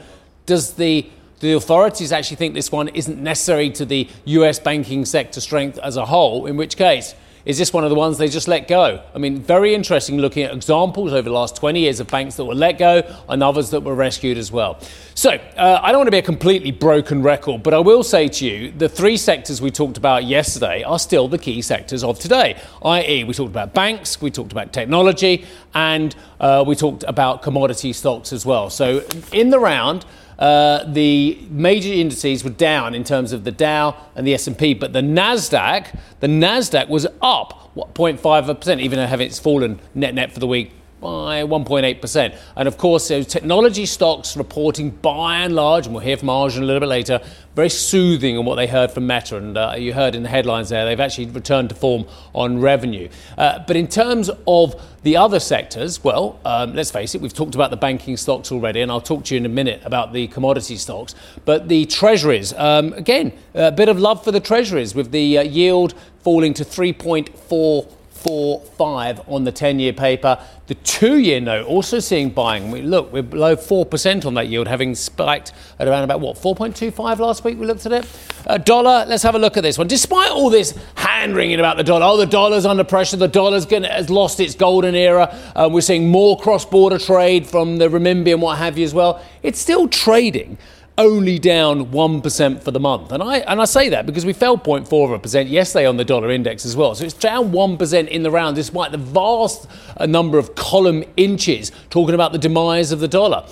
does 0.47 0.73
the 0.73 1.07
the 1.39 1.53
authorities 1.53 2.11
actually 2.11 2.37
think 2.37 2.53
this 2.53 2.71
one 2.71 2.89
isn't 2.89 3.21
necessary 3.21 3.69
to 3.71 3.85
the 3.85 4.07
US 4.25 4.59
banking 4.59 5.05
sector 5.05 5.41
strength 5.41 5.77
as 5.79 5.97
a 5.97 6.05
whole, 6.05 6.45
in 6.45 6.57
which 6.57 6.77
case, 6.77 7.15
is 7.45 7.57
this 7.57 7.71
one 7.71 7.85
of 7.85 7.89
the 7.89 7.95
ones 7.95 8.17
they 8.17 8.27
just 8.27 8.49
let 8.49 8.67
go? 8.67 9.01
I 9.15 9.17
mean, 9.17 9.39
very 9.39 9.73
interesting 9.73 10.17
looking 10.17 10.43
at 10.43 10.53
examples 10.53 11.13
over 11.13 11.21
the 11.21 11.33
last 11.33 11.55
20 11.55 11.79
years 11.79 12.01
of 12.01 12.07
banks 12.07 12.35
that 12.35 12.43
were 12.43 12.53
let 12.53 12.77
go 12.77 13.01
and 13.29 13.41
others 13.41 13.69
that 13.69 13.81
were 13.81 13.95
rescued 13.95 14.37
as 14.37 14.51
well. 14.51 14.77
So, 15.15 15.31
uh, 15.31 15.79
I 15.81 15.91
don't 15.91 15.99
want 15.99 16.07
to 16.07 16.11
be 16.11 16.17
a 16.17 16.21
completely 16.21 16.71
broken 16.71 17.23
record, 17.23 17.63
but 17.63 17.73
I 17.73 17.79
will 17.79 18.03
say 18.03 18.27
to 18.27 18.45
you 18.45 18.71
the 18.71 18.89
three 18.89 19.15
sectors 19.15 19.61
we 19.61 19.71
talked 19.71 19.97
about 19.97 20.25
yesterday 20.25 20.83
are 20.83 20.99
still 20.99 21.29
the 21.29 21.37
key 21.37 21.61
sectors 21.61 22.03
of 22.03 22.19
today, 22.19 22.61
i.e., 22.83 23.23
we 23.23 23.33
talked 23.33 23.51
about 23.51 23.73
banks, 23.73 24.21
we 24.21 24.31
talked 24.31 24.51
about 24.51 24.73
technology, 24.73 25.45
and 25.73 26.15
uh, 26.41 26.63
we 26.67 26.75
talked 26.75 27.03
about 27.07 27.41
commodity 27.41 27.93
stocks 27.93 28.33
as 28.33 28.45
well. 28.45 28.69
So, 28.69 29.01
in 29.31 29.49
the 29.49 29.59
round, 29.59 30.05
uh, 30.39 30.85
the 30.85 31.37
major 31.49 31.91
indices 31.91 32.43
were 32.43 32.49
down 32.49 32.95
in 32.95 33.03
terms 33.03 33.33
of 33.33 33.43
the 33.43 33.51
Dow 33.51 33.95
and 34.15 34.25
the 34.25 34.33
S&P, 34.33 34.73
but 34.73 34.93
the 34.93 35.01
Nasdaq, 35.01 35.99
the 36.21 36.27
Nasdaq 36.27 36.87
was 36.87 37.05
up 37.21 37.71
0.5%, 37.75 38.79
even 38.79 38.97
though 38.97 39.23
it's 39.23 39.37
fallen 39.37 39.79
net 39.93 40.15
net 40.15 40.31
for 40.31 40.39
the 40.39 40.47
week 40.47 40.71
by 40.99 41.43
1.8%. 41.43 42.37
And 42.55 42.67
of 42.67 42.77
course, 42.77 43.07
those 43.07 43.27
technology 43.27 43.85
stocks 43.85 44.35
reporting 44.35 44.91
by 44.91 45.37
and 45.37 45.55
large, 45.55 45.85
and 45.85 45.95
we'll 45.95 46.03
hear 46.03 46.17
from 46.17 46.29
Arjun 46.29 46.63
a 46.63 46.65
little 46.65 46.81
bit 46.81 46.89
later, 46.89 47.21
very 47.55 47.69
soothing 47.69 48.37
on 48.37 48.45
what 48.45 48.55
they 48.55 48.67
heard 48.67 48.91
from 48.91 49.07
Meta. 49.07 49.37
And 49.37 49.57
uh, 49.57 49.75
you 49.77 49.93
heard 49.93 50.15
in 50.15 50.23
the 50.23 50.29
headlines 50.29 50.69
there, 50.69 50.85
they've 50.85 50.99
actually 50.99 51.27
returned 51.27 51.69
to 51.69 51.75
form 51.75 52.05
on 52.33 52.59
revenue. 52.59 53.09
Uh, 53.37 53.59
but 53.65 53.75
in 53.75 53.87
terms 53.87 54.29
of 54.47 54.81
the 55.03 55.17
other 55.17 55.39
sectors, 55.39 56.03
well, 56.03 56.39
um, 56.45 56.73
let's 56.73 56.91
face 56.91 57.15
it, 57.15 57.21
we've 57.21 57.33
talked 57.33 57.55
about 57.55 57.71
the 57.71 57.77
banking 57.77 58.17
stocks 58.17 58.51
already, 58.51 58.81
and 58.81 58.91
I'll 58.91 59.01
talk 59.01 59.25
to 59.25 59.35
you 59.35 59.39
in 59.39 59.45
a 59.45 59.49
minute 59.49 59.81
about 59.83 60.13
the 60.13 60.27
commodity 60.27 60.77
stocks. 60.77 61.15
But 61.45 61.67
the 61.67 61.85
treasuries, 61.85 62.53
um, 62.53 62.93
again, 62.93 63.33
a 63.53 63.71
bit 63.71 63.89
of 63.89 63.99
love 63.99 64.23
for 64.23 64.31
the 64.31 64.39
treasuries 64.39 64.93
with 64.95 65.11
the 65.11 65.37
uh, 65.37 65.43
yield 65.43 65.93
falling 66.23 66.53
to 66.55 66.65
3.4 66.65 67.93
four, 68.19 68.61
five 68.77 69.21
on 69.27 69.43
the 69.43 69.51
10 69.51 69.79
year 69.79 69.93
paper. 69.93 70.37
The 70.67 70.75
two 70.75 71.17
year 71.17 71.39
note 71.39 71.65
also 71.65 71.99
seeing 71.99 72.29
buying. 72.29 72.69
We, 72.69 72.81
look, 72.81 73.11
we're 73.11 73.23
below 73.23 73.55
4% 73.55 74.25
on 74.25 74.33
that 74.35 74.47
yield, 74.47 74.67
having 74.67 74.93
spiked 74.93 75.53
at 75.79 75.87
around 75.87 76.03
about 76.03 76.19
what, 76.19 76.35
4.25 76.35 77.19
last 77.19 77.43
week 77.43 77.57
we 77.57 77.65
looked 77.65 77.85
at 77.85 77.91
it? 77.91 78.07
A 78.45 78.59
dollar, 78.59 79.05
let's 79.07 79.23
have 79.23 79.35
a 79.35 79.39
look 79.39 79.57
at 79.57 79.63
this 79.63 79.77
one. 79.77 79.87
Despite 79.87 80.31
all 80.31 80.49
this 80.49 80.77
hand 80.95 81.35
wringing 81.35 81.59
about 81.59 81.77
the 81.77 81.83
dollar, 81.83 82.05
oh, 82.05 82.17
the 82.17 82.25
dollar's 82.25 82.65
under 82.65 82.83
pressure, 82.83 83.17
the 83.17 83.27
dollar's 83.27 83.65
gonna, 83.65 83.87
has 83.87 84.09
lost 84.09 84.39
its 84.39 84.53
golden 84.53 84.95
era. 84.95 85.35
Uh, 85.55 85.69
we're 85.71 85.81
seeing 85.81 86.09
more 86.09 86.37
cross 86.37 86.65
border 86.65 86.99
trade 86.99 87.47
from 87.47 87.77
the 87.77 87.87
renminbi 87.87 88.33
and 88.33 88.41
what 88.41 88.57
have 88.57 88.77
you 88.77 88.83
as 88.83 88.93
well. 88.93 89.23
It's 89.41 89.59
still 89.59 89.87
trading 89.87 90.57
only 90.99 91.39
down 91.39 91.87
1% 91.87 92.61
for 92.61 92.71
the 92.71 92.79
month. 92.79 93.13
And 93.13 93.23
I, 93.23 93.37
and 93.37 93.61
I 93.61 93.65
say 93.65 93.87
that 93.89 94.05
because 94.05 94.25
we 94.25 94.33
fell 94.33 94.57
0.4% 94.57 95.49
yesterday 95.49 95.87
on 95.87 95.95
the 95.95 96.03
dollar 96.03 96.29
index 96.29 96.65
as 96.65 96.75
well. 96.75 96.93
So 96.93 97.05
it's 97.05 97.13
down 97.13 97.51
1% 97.51 98.07
in 98.09 98.21
the 98.21 98.29
round, 98.29 98.57
despite 98.57 98.91
the 98.91 98.97
vast 98.97 99.67
uh, 99.95 100.05
number 100.05 100.37
of 100.37 100.55
column 100.55 101.05
inches 101.15 101.71
talking 101.89 102.13
about 102.13 102.33
the 102.33 102.37
demise 102.37 102.91
of 102.91 102.99
the 102.99 103.07
dollar. 103.07 103.47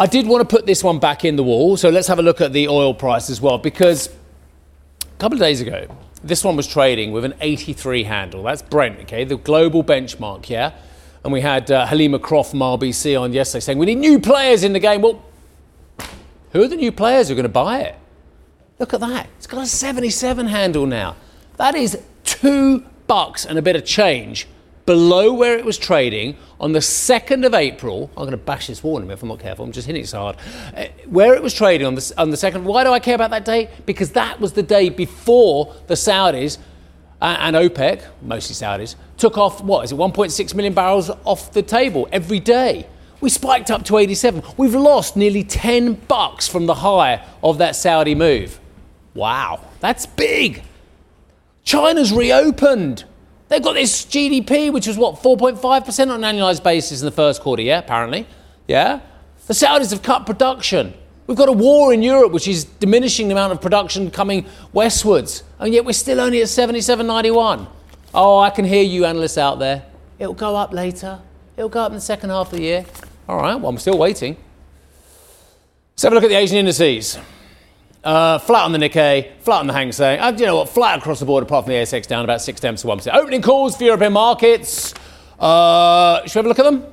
I 0.00 0.06
did 0.06 0.26
want 0.26 0.46
to 0.46 0.56
put 0.56 0.66
this 0.66 0.82
one 0.82 0.98
back 0.98 1.24
in 1.24 1.36
the 1.36 1.44
wall. 1.44 1.76
So 1.76 1.90
let's 1.90 2.08
have 2.08 2.18
a 2.18 2.22
look 2.22 2.40
at 2.40 2.52
the 2.52 2.66
oil 2.66 2.92
price 2.92 3.30
as 3.30 3.40
well, 3.40 3.56
because 3.56 4.08
a 4.08 5.16
couple 5.18 5.36
of 5.36 5.40
days 5.40 5.60
ago, 5.60 5.86
this 6.24 6.42
one 6.42 6.56
was 6.56 6.66
trading 6.66 7.12
with 7.12 7.24
an 7.24 7.34
83 7.40 8.02
handle. 8.02 8.42
That's 8.42 8.62
Brent, 8.62 8.98
okay, 9.02 9.22
the 9.22 9.36
global 9.36 9.84
benchmark, 9.84 10.48
yeah? 10.48 10.72
And 11.22 11.32
we 11.32 11.40
had 11.40 11.70
uh, 11.70 11.86
Helima 11.86 12.20
Croft 12.20 12.50
from 12.50 12.60
RBC 12.60 13.18
on 13.20 13.32
yesterday 13.32 13.60
saying 13.60 13.78
we 13.78 13.86
need 13.86 13.98
new 13.98 14.18
players 14.18 14.64
in 14.64 14.72
the 14.72 14.80
game. 14.80 15.02
Well, 15.02 15.22
who 16.52 16.62
are 16.62 16.68
the 16.68 16.76
new 16.76 16.92
players 16.92 17.28
who 17.28 17.34
are 17.34 17.36
going 17.36 17.44
to 17.44 17.48
buy 17.48 17.80
it? 17.80 17.96
Look 18.78 18.94
at 18.94 19.00
that. 19.00 19.28
It's 19.36 19.46
got 19.46 19.62
a 19.62 19.66
77 19.66 20.46
handle 20.46 20.86
now. 20.86 21.16
That 21.56 21.74
is 21.74 22.00
two 22.24 22.84
bucks 23.06 23.44
and 23.44 23.58
a 23.58 23.62
bit 23.62 23.76
of 23.76 23.84
change 23.84 24.46
below 24.86 25.32
where 25.32 25.56
it 25.56 25.64
was 25.64 25.78
trading 25.78 26.36
on 26.58 26.72
the 26.72 26.78
2nd 26.78 27.46
of 27.46 27.54
April. 27.54 28.10
I'm 28.16 28.24
going 28.24 28.30
to 28.32 28.36
bash 28.36 28.66
this 28.66 28.82
wall 28.82 29.08
if 29.08 29.22
I'm 29.22 29.28
not 29.28 29.38
careful. 29.38 29.64
I'm 29.64 29.72
just 29.72 29.86
hitting 29.86 30.02
it 30.02 30.08
so 30.08 30.18
hard. 30.18 30.36
Uh, 30.74 30.86
where 31.06 31.34
it 31.34 31.42
was 31.42 31.54
trading 31.54 31.86
on 31.86 31.94
the, 31.94 32.14
on 32.18 32.30
the 32.30 32.36
2nd. 32.36 32.64
Why 32.64 32.82
do 32.82 32.90
I 32.90 32.98
care 32.98 33.14
about 33.14 33.30
that 33.30 33.44
date? 33.44 33.68
Because 33.86 34.10
that 34.12 34.40
was 34.40 34.54
the 34.54 34.62
day 34.62 34.88
before 34.88 35.74
the 35.86 35.94
Saudis 35.94 36.58
uh, 37.20 37.36
and 37.38 37.54
OPEC, 37.54 38.02
mostly 38.22 38.54
Saudis, 38.54 38.96
took 39.16 39.36
off, 39.38 39.62
what 39.62 39.84
is 39.84 39.92
it, 39.92 39.96
1.6 39.96 40.54
million 40.54 40.72
barrels 40.72 41.10
off 41.24 41.52
the 41.52 41.62
table 41.62 42.08
every 42.10 42.40
day. 42.40 42.86
We 43.20 43.28
spiked 43.28 43.70
up 43.70 43.84
to 43.86 43.98
87. 43.98 44.42
We've 44.56 44.74
lost 44.74 45.16
nearly 45.16 45.44
10 45.44 45.94
bucks 46.08 46.48
from 46.48 46.66
the 46.66 46.76
high 46.76 47.24
of 47.42 47.58
that 47.58 47.76
Saudi 47.76 48.14
move. 48.14 48.60
Wow, 49.14 49.60
that's 49.80 50.06
big. 50.06 50.62
China's 51.64 52.12
reopened. 52.12 53.04
They've 53.48 53.62
got 53.62 53.74
this 53.74 54.04
GDP, 54.04 54.72
which 54.72 54.86
was 54.86 54.96
what, 54.96 55.16
4.5% 55.16 56.10
on 56.10 56.24
an 56.24 56.36
annualized 56.36 56.62
basis 56.62 57.00
in 57.00 57.04
the 57.04 57.12
first 57.12 57.42
quarter, 57.42 57.62
yeah, 57.62 57.80
apparently. 57.80 58.26
Yeah? 58.68 59.00
The 59.48 59.54
Saudis 59.54 59.90
have 59.90 60.02
cut 60.02 60.24
production. 60.24 60.94
We've 61.26 61.36
got 61.36 61.48
a 61.48 61.52
war 61.52 61.92
in 61.92 62.02
Europe, 62.02 62.32
which 62.32 62.48
is 62.48 62.64
diminishing 62.64 63.28
the 63.28 63.34
amount 63.34 63.52
of 63.52 63.60
production 63.60 64.10
coming 64.10 64.46
westwards. 64.72 65.42
And 65.58 65.74
yet 65.74 65.84
we're 65.84 65.92
still 65.92 66.20
only 66.20 66.40
at 66.42 66.48
77.91. 66.48 67.66
Oh, 68.14 68.38
I 68.38 68.50
can 68.50 68.64
hear 68.64 68.82
you 68.82 69.04
analysts 69.04 69.38
out 69.38 69.58
there. 69.58 69.84
It'll 70.18 70.34
go 70.34 70.56
up 70.56 70.72
later. 70.72 71.20
It'll 71.56 71.68
go 71.68 71.82
up 71.82 71.90
in 71.90 71.96
the 71.96 72.00
second 72.00 72.30
half 72.30 72.52
of 72.52 72.58
the 72.58 72.62
year. 72.62 72.86
All 73.30 73.36
right, 73.36 73.54
well, 73.54 73.68
I'm 73.68 73.78
still 73.78 73.96
waiting. 73.96 74.36
Let's 75.92 76.02
have 76.02 76.10
a 76.10 76.16
look 76.16 76.24
at 76.24 76.30
the 76.30 76.36
Asian 76.36 76.56
indices. 76.56 77.16
Uh, 78.02 78.40
flat 78.40 78.64
on 78.64 78.72
the 78.72 78.78
Nikkei, 78.78 79.38
flat 79.38 79.60
on 79.60 79.68
the 79.68 79.72
Hang 79.72 79.92
Seng. 79.92 80.18
Uh, 80.18 80.34
you 80.36 80.46
know 80.46 80.56
what? 80.56 80.68
Flat 80.68 80.98
across 80.98 81.20
the 81.20 81.26
board, 81.26 81.44
apart 81.44 81.64
from 81.64 81.72
the 81.72 81.78
ASX 81.78 82.08
down 82.08 82.24
about 82.24 82.42
six 82.42 82.58
tenths 82.58 82.82
to 82.82 82.88
one 82.88 82.98
percent. 82.98 83.16
Opening 83.16 83.40
calls 83.40 83.76
for 83.76 83.84
European 83.84 84.14
markets. 84.14 84.94
Uh, 85.38 86.26
should 86.26 86.34
we 86.34 86.38
have 86.38 86.46
a 86.46 86.48
look 86.48 86.58
at 86.58 86.64
them? 86.64 86.84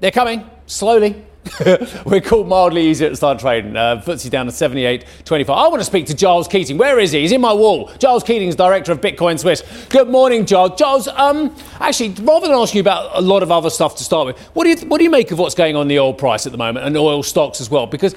They're 0.00 0.10
coming 0.10 0.44
slowly. 0.66 1.24
We're 2.04 2.20
called 2.20 2.48
mildly 2.48 2.86
easier 2.86 3.08
the 3.08 3.16
start 3.16 3.38
trading. 3.38 3.76
Uh, 3.76 4.02
FTSE 4.04 4.30
down 4.30 4.46
to 4.46 4.52
78.25. 4.52 5.48
I 5.48 5.68
want 5.68 5.80
to 5.80 5.84
speak 5.84 6.06
to 6.06 6.14
Giles 6.14 6.46
Keating. 6.46 6.76
Where 6.76 6.98
is 6.98 7.12
he? 7.12 7.20
He's 7.22 7.32
in 7.32 7.40
my 7.40 7.52
wall. 7.52 7.90
Giles 7.98 8.22
Keating 8.22 8.48
is 8.48 8.56
director 8.56 8.92
of 8.92 9.00
Bitcoin 9.00 9.38
Suisse. 9.38 9.62
Good 9.88 10.08
morning, 10.08 10.44
Giles. 10.44 10.78
Giles, 10.78 11.08
um, 11.08 11.54
actually, 11.78 12.10
rather 12.24 12.46
than 12.46 12.56
asking 12.56 12.78
you 12.78 12.82
about 12.82 13.10
a 13.14 13.20
lot 13.20 13.42
of 13.42 13.50
other 13.50 13.70
stuff 13.70 13.96
to 13.96 14.04
start 14.04 14.26
with, 14.26 14.38
what 14.54 14.64
do 14.64 14.70
you 14.70 14.76
what 14.88 14.98
do 14.98 15.04
you 15.04 15.10
make 15.10 15.30
of 15.30 15.38
what's 15.38 15.54
going 15.54 15.76
on 15.76 15.82
in 15.82 15.88
the 15.88 15.98
oil 15.98 16.12
price 16.12 16.44
at 16.44 16.52
the 16.52 16.58
moment 16.58 16.86
and 16.86 16.96
oil 16.96 17.22
stocks 17.22 17.60
as 17.60 17.70
well? 17.70 17.86
Because 17.86 18.14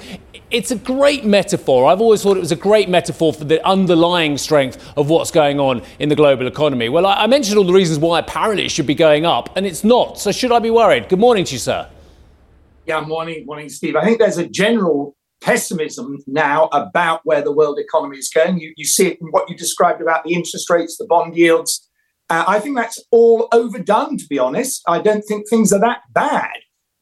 it's 0.51 0.71
a 0.71 0.75
great 0.75 1.25
metaphor. 1.25 1.85
I've 1.85 2.01
always 2.01 2.21
thought 2.21 2.37
it 2.37 2.41
was 2.41 2.51
a 2.51 2.57
great 2.57 2.89
metaphor 2.89 3.33
for 3.33 3.45
the 3.45 3.65
underlying 3.65 4.37
strength 4.37 4.85
of 4.97 5.09
what's 5.09 5.31
going 5.31 5.59
on 5.59 5.81
in 5.99 6.09
the 6.09 6.15
global 6.15 6.45
economy. 6.45 6.89
Well, 6.89 7.05
I, 7.05 7.23
I 7.23 7.27
mentioned 7.27 7.57
all 7.57 7.63
the 7.63 7.73
reasons 7.73 7.99
why 7.99 8.19
apparently 8.19 8.65
it 8.65 8.69
should 8.69 8.87
be 8.87 8.95
going 8.95 9.25
up, 9.25 9.55
and 9.55 9.65
it's 9.65 9.83
not. 9.83 10.19
So 10.19 10.31
should 10.31 10.51
I 10.51 10.59
be 10.59 10.69
worried? 10.69 11.07
Good 11.07 11.19
morning 11.19 11.45
to 11.45 11.53
you, 11.53 11.59
sir. 11.59 11.89
Yeah, 12.85 12.99
morning, 12.99 13.45
morning, 13.45 13.69
Steve. 13.69 13.95
I 13.95 14.03
think 14.03 14.19
there's 14.19 14.37
a 14.37 14.45
general 14.45 15.15
pessimism 15.39 16.17
now 16.27 16.67
about 16.73 17.21
where 17.23 17.41
the 17.41 17.51
world 17.51 17.79
economy 17.79 18.17
is 18.17 18.29
going. 18.29 18.59
You, 18.59 18.73
you 18.75 18.83
see 18.83 19.07
it 19.07 19.19
in 19.21 19.27
what 19.27 19.49
you 19.49 19.55
described 19.55 20.01
about 20.01 20.25
the 20.25 20.33
interest 20.33 20.69
rates, 20.69 20.97
the 20.97 21.05
bond 21.05 21.33
yields. 21.33 21.89
Uh, 22.29 22.43
I 22.45 22.59
think 22.59 22.75
that's 22.75 23.01
all 23.09 23.47
overdone, 23.53 24.17
to 24.17 24.25
be 24.27 24.37
honest. 24.37 24.81
I 24.85 24.99
don't 24.99 25.21
think 25.21 25.47
things 25.47 25.71
are 25.71 25.79
that 25.79 26.01
bad. 26.11 26.51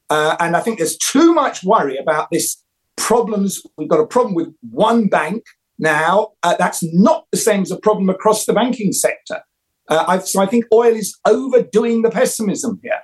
Uh, 0.08 0.36
and 0.40 0.56
I 0.56 0.60
think 0.60 0.78
there's 0.78 0.98
too 0.98 1.34
much 1.34 1.64
worry 1.64 1.98
about 1.98 2.30
this 2.32 2.64
problems. 2.96 3.60
We've 3.76 3.90
got 3.90 4.00
a 4.00 4.06
problem 4.06 4.36
with 4.36 4.54
one 4.70 5.08
bank 5.08 5.44
now. 5.80 6.34
Uh, 6.44 6.56
that's 6.60 6.84
not 6.94 7.26
the 7.32 7.40
same 7.40 7.64
as 7.64 7.72
a 7.72 7.80
problem 7.80 8.08
across 8.08 8.46
the 8.46 8.54
banking 8.54 8.92
sector. 8.92 9.42
Uh, 9.88 10.20
so 10.20 10.42
I 10.42 10.46
think 10.46 10.66
oil 10.72 10.94
is 10.94 11.18
overdoing 11.26 12.04
the 12.04 12.12
pessimism 12.12 12.80
here 12.84 13.02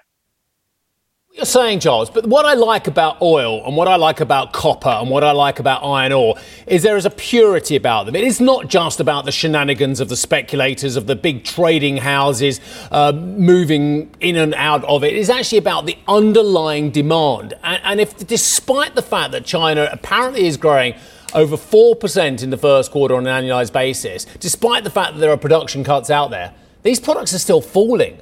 you're 1.37 1.45
saying, 1.45 1.79
Giles, 1.79 2.09
but 2.09 2.25
what 2.25 2.47
I 2.47 2.55
like 2.55 2.87
about 2.87 3.21
oil 3.21 3.63
and 3.63 3.77
what 3.77 3.87
I 3.87 3.95
like 3.95 4.21
about 4.21 4.53
copper 4.53 4.89
and 4.89 5.07
what 5.07 5.23
I 5.23 5.33
like 5.33 5.59
about 5.59 5.83
iron 5.83 6.11
ore 6.11 6.35
is 6.65 6.81
there 6.81 6.97
is 6.97 7.05
a 7.05 7.11
purity 7.11 7.75
about 7.75 8.07
them. 8.07 8.15
It 8.15 8.23
is 8.23 8.41
not 8.41 8.69
just 8.69 8.99
about 8.99 9.25
the 9.25 9.31
shenanigans 9.31 9.99
of 9.99 10.09
the 10.09 10.17
speculators, 10.17 10.95
of 10.95 11.05
the 11.05 11.15
big 11.15 11.43
trading 11.43 11.97
houses 11.97 12.59
uh, 12.89 13.11
moving 13.11 14.09
in 14.19 14.35
and 14.35 14.55
out 14.55 14.83
of 14.85 15.03
it. 15.03 15.13
It 15.13 15.19
is 15.19 15.29
actually 15.29 15.59
about 15.59 15.85
the 15.85 15.95
underlying 16.07 16.89
demand. 16.89 17.53
And, 17.63 17.81
and 17.83 17.99
if, 18.01 18.17
despite 18.25 18.95
the 18.95 19.03
fact 19.03 19.31
that 19.33 19.45
China 19.45 19.87
apparently 19.91 20.47
is 20.47 20.57
growing 20.57 20.95
over 21.35 21.55
4% 21.55 22.41
in 22.41 22.49
the 22.49 22.57
first 22.57 22.91
quarter 22.91 23.13
on 23.13 23.27
an 23.27 23.43
annualized 23.43 23.73
basis, 23.73 24.25
despite 24.39 24.83
the 24.83 24.89
fact 24.89 25.13
that 25.13 25.19
there 25.19 25.29
are 25.29 25.37
production 25.37 25.83
cuts 25.83 26.09
out 26.09 26.31
there, 26.31 26.55
these 26.81 26.99
products 26.99 27.31
are 27.35 27.39
still 27.39 27.61
falling. 27.61 28.17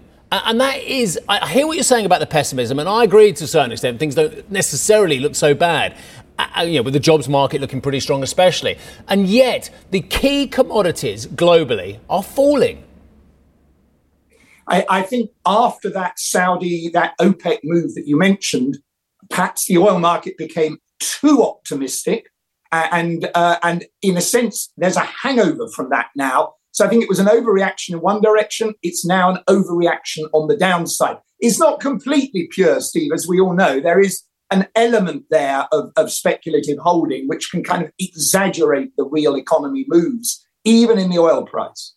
And 0.45 0.59
that 0.59 0.81
is, 0.81 1.19
I 1.29 1.47
hear 1.47 1.67
what 1.67 1.77
you're 1.77 1.83
saying 1.83 2.05
about 2.05 2.19
the 2.19 2.25
pessimism, 2.25 2.79
and 2.79 2.89
I 2.89 3.03
agree 3.03 3.31
to 3.33 3.43
a 3.43 3.47
certain 3.47 3.71
extent. 3.71 3.99
Things 3.99 4.15
don't 4.15 4.49
necessarily 4.51 5.19
look 5.19 5.35
so 5.35 5.53
bad. 5.53 5.95
Uh, 6.37 6.63
you 6.63 6.77
know, 6.77 6.83
with 6.83 6.93
the 6.93 6.99
jobs 6.99 7.29
market 7.29 7.61
looking 7.61 7.79
pretty 7.79 7.99
strong, 7.99 8.21
especially. 8.21 8.77
And 9.07 9.27
yet, 9.27 9.69
the 9.91 10.01
key 10.01 10.47
commodities 10.47 11.27
globally 11.27 11.99
are 12.09 12.23
falling. 12.23 12.83
I, 14.67 14.85
I, 14.89 15.01
think 15.03 15.29
after 15.45 15.89
that 15.91 16.19
Saudi, 16.19 16.89
that 16.89 17.13
OPEC 17.19 17.59
move 17.63 17.93
that 17.95 18.07
you 18.07 18.17
mentioned, 18.17 18.79
perhaps 19.29 19.67
the 19.67 19.77
oil 19.77 19.99
market 19.99 20.37
became 20.37 20.79
too 20.99 21.43
optimistic. 21.43 22.29
And, 22.71 23.29
uh, 23.33 23.59
and 23.63 23.85
in 24.01 24.17
a 24.17 24.21
sense, 24.21 24.73
there's 24.75 24.97
a 24.97 25.01
hangover 25.01 25.69
from 25.69 25.89
that 25.91 26.07
now. 26.15 26.55
So 26.75 26.85
I 26.85 26.89
think 26.89 27.03
it 27.03 27.09
was 27.09 27.19
an 27.19 27.27
overreaction 27.27 27.91
in 27.93 28.01
one 28.01 28.19
direction. 28.19 28.73
It's 28.83 29.05
now 29.05 29.29
an 29.29 29.41
overreaction 29.47 30.25
on 30.33 30.49
the 30.49 30.57
downside. 30.57 31.15
It's 31.39 31.57
not 31.57 31.79
completely 31.79 32.49
pure, 32.51 32.81
Steve, 32.81 33.11
as 33.13 33.25
we 33.25 33.39
all 33.39 33.53
know. 33.53 33.79
There 33.79 33.99
is 33.99 34.23
an 34.51 34.67
element 34.75 35.23
there 35.31 35.69
of, 35.71 35.91
of 35.95 36.11
speculative 36.11 36.77
holding, 36.79 37.29
which 37.29 37.49
can 37.49 37.63
kind 37.63 37.81
of 37.81 37.91
exaggerate 37.97 38.91
the 38.97 39.05
real 39.05 39.37
economy 39.37 39.85
moves, 39.87 40.45
even 40.65 40.99
in 40.99 41.09
the 41.09 41.17
oil 41.17 41.45
price. 41.45 41.95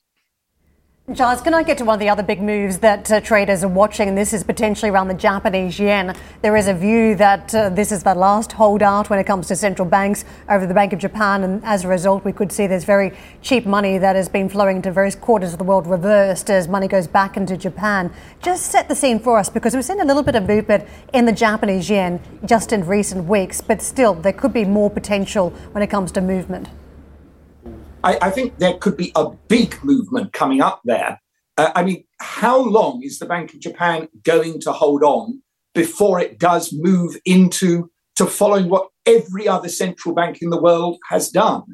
Giles, 1.11 1.41
can 1.41 1.55
I 1.55 1.63
get 1.63 1.79
to 1.79 1.87
one 1.87 1.95
of 1.95 2.01
the 2.01 2.11
other 2.11 2.23
big 2.23 2.43
moves 2.43 2.81
that 2.81 3.11
uh, 3.11 3.19
traders 3.23 3.65
are 3.65 3.69
watching? 3.69 4.11
And 4.11 4.19
this 4.19 4.35
is 4.35 4.45
potentially 4.45 4.91
around 4.91 5.09
the 5.09 5.15
Japanese 5.15 5.79
yen. 5.79 6.15
There 6.43 6.55
is 6.55 6.69
a 6.69 6.75
view 6.75 7.15
that 7.15 7.55
uh, 7.55 7.71
this 7.71 7.93
is 7.93 8.03
the 8.03 8.15
last 8.15 8.53
holdout 8.53 9.09
when 9.09 9.19
it 9.19 9.25
comes 9.25 9.49
to 9.49 9.57
central 9.57 9.89
banks 9.89 10.27
over 10.51 10.67
the 10.67 10.75
Bank 10.75 10.93
of 10.93 10.99
Japan. 10.99 11.45
And 11.45 11.65
as 11.65 11.87
a 11.87 11.89
result, 11.89 12.27
we 12.27 12.33
could 12.35 12.53
see 12.53 12.67
there's 12.67 12.85
very 12.85 13.17
cheap 13.41 13.65
money 13.65 13.97
that 13.97 14.17
has 14.17 14.29
been 14.29 14.51
flowing 14.51 14.77
into 14.77 14.93
various 14.93 15.15
quarters 15.15 15.55
of 15.55 15.59
the 15.59 15.65
world 15.65 15.87
reversed 15.87 16.51
as 16.51 16.69
money 16.69 16.89
goes 16.89 17.07
back 17.07 17.39
into 17.39 17.57
Japan. 17.57 18.13
Just 18.43 18.67
set 18.67 18.91
the 18.91 18.95
scene 18.95 19.19
for 19.19 19.39
us 19.39 19.49
because 19.49 19.75
we've 19.75 19.87
seen 19.87 20.03
a 20.03 20.05
little 20.05 20.23
bit 20.23 20.35
of 20.35 20.47
movement 20.47 20.87
in 21.15 21.25
the 21.25 21.33
Japanese 21.33 21.89
yen 21.89 22.21
just 22.45 22.71
in 22.71 22.87
recent 22.87 23.25
weeks, 23.25 23.63
but 23.63 23.81
still, 23.81 24.13
there 24.13 24.35
could 24.35 24.53
be 24.53 24.67
more 24.67 24.91
potential 24.91 25.55
when 25.73 25.83
it 25.83 25.87
comes 25.87 26.13
to 26.13 26.21
movement. 26.21 26.69
I, 28.09 28.19
I 28.23 28.31
think 28.31 28.59
there 28.59 28.79
could 28.79 28.97
be 28.97 29.13
a 29.15 29.29
big 29.49 29.85
movement 29.85 30.33
coming 30.33 30.63
up 30.63 30.81
there. 30.85 31.21
Uh, 31.59 31.73
I 31.75 31.85
mean, 31.85 32.05
how 32.21 32.59
long 32.59 33.03
is 33.03 33.19
the 33.19 33.27
Bank 33.27 33.53
of 33.53 33.61
Japan 33.61 34.09
going 34.23 34.61
to 34.63 34.73
hold 34.73 35.03
on 35.03 35.43
before 35.75 36.19
it 36.19 36.39
does 36.39 36.73
move 36.73 37.19
into 37.27 37.91
to 38.17 38.25
following 38.25 38.71
what 38.71 38.89
every 39.05 39.47
other 39.47 39.69
central 39.69 40.15
bank 40.15 40.39
in 40.41 40.49
the 40.49 40.61
world 40.61 40.97
has 41.11 41.29
done? 41.29 41.65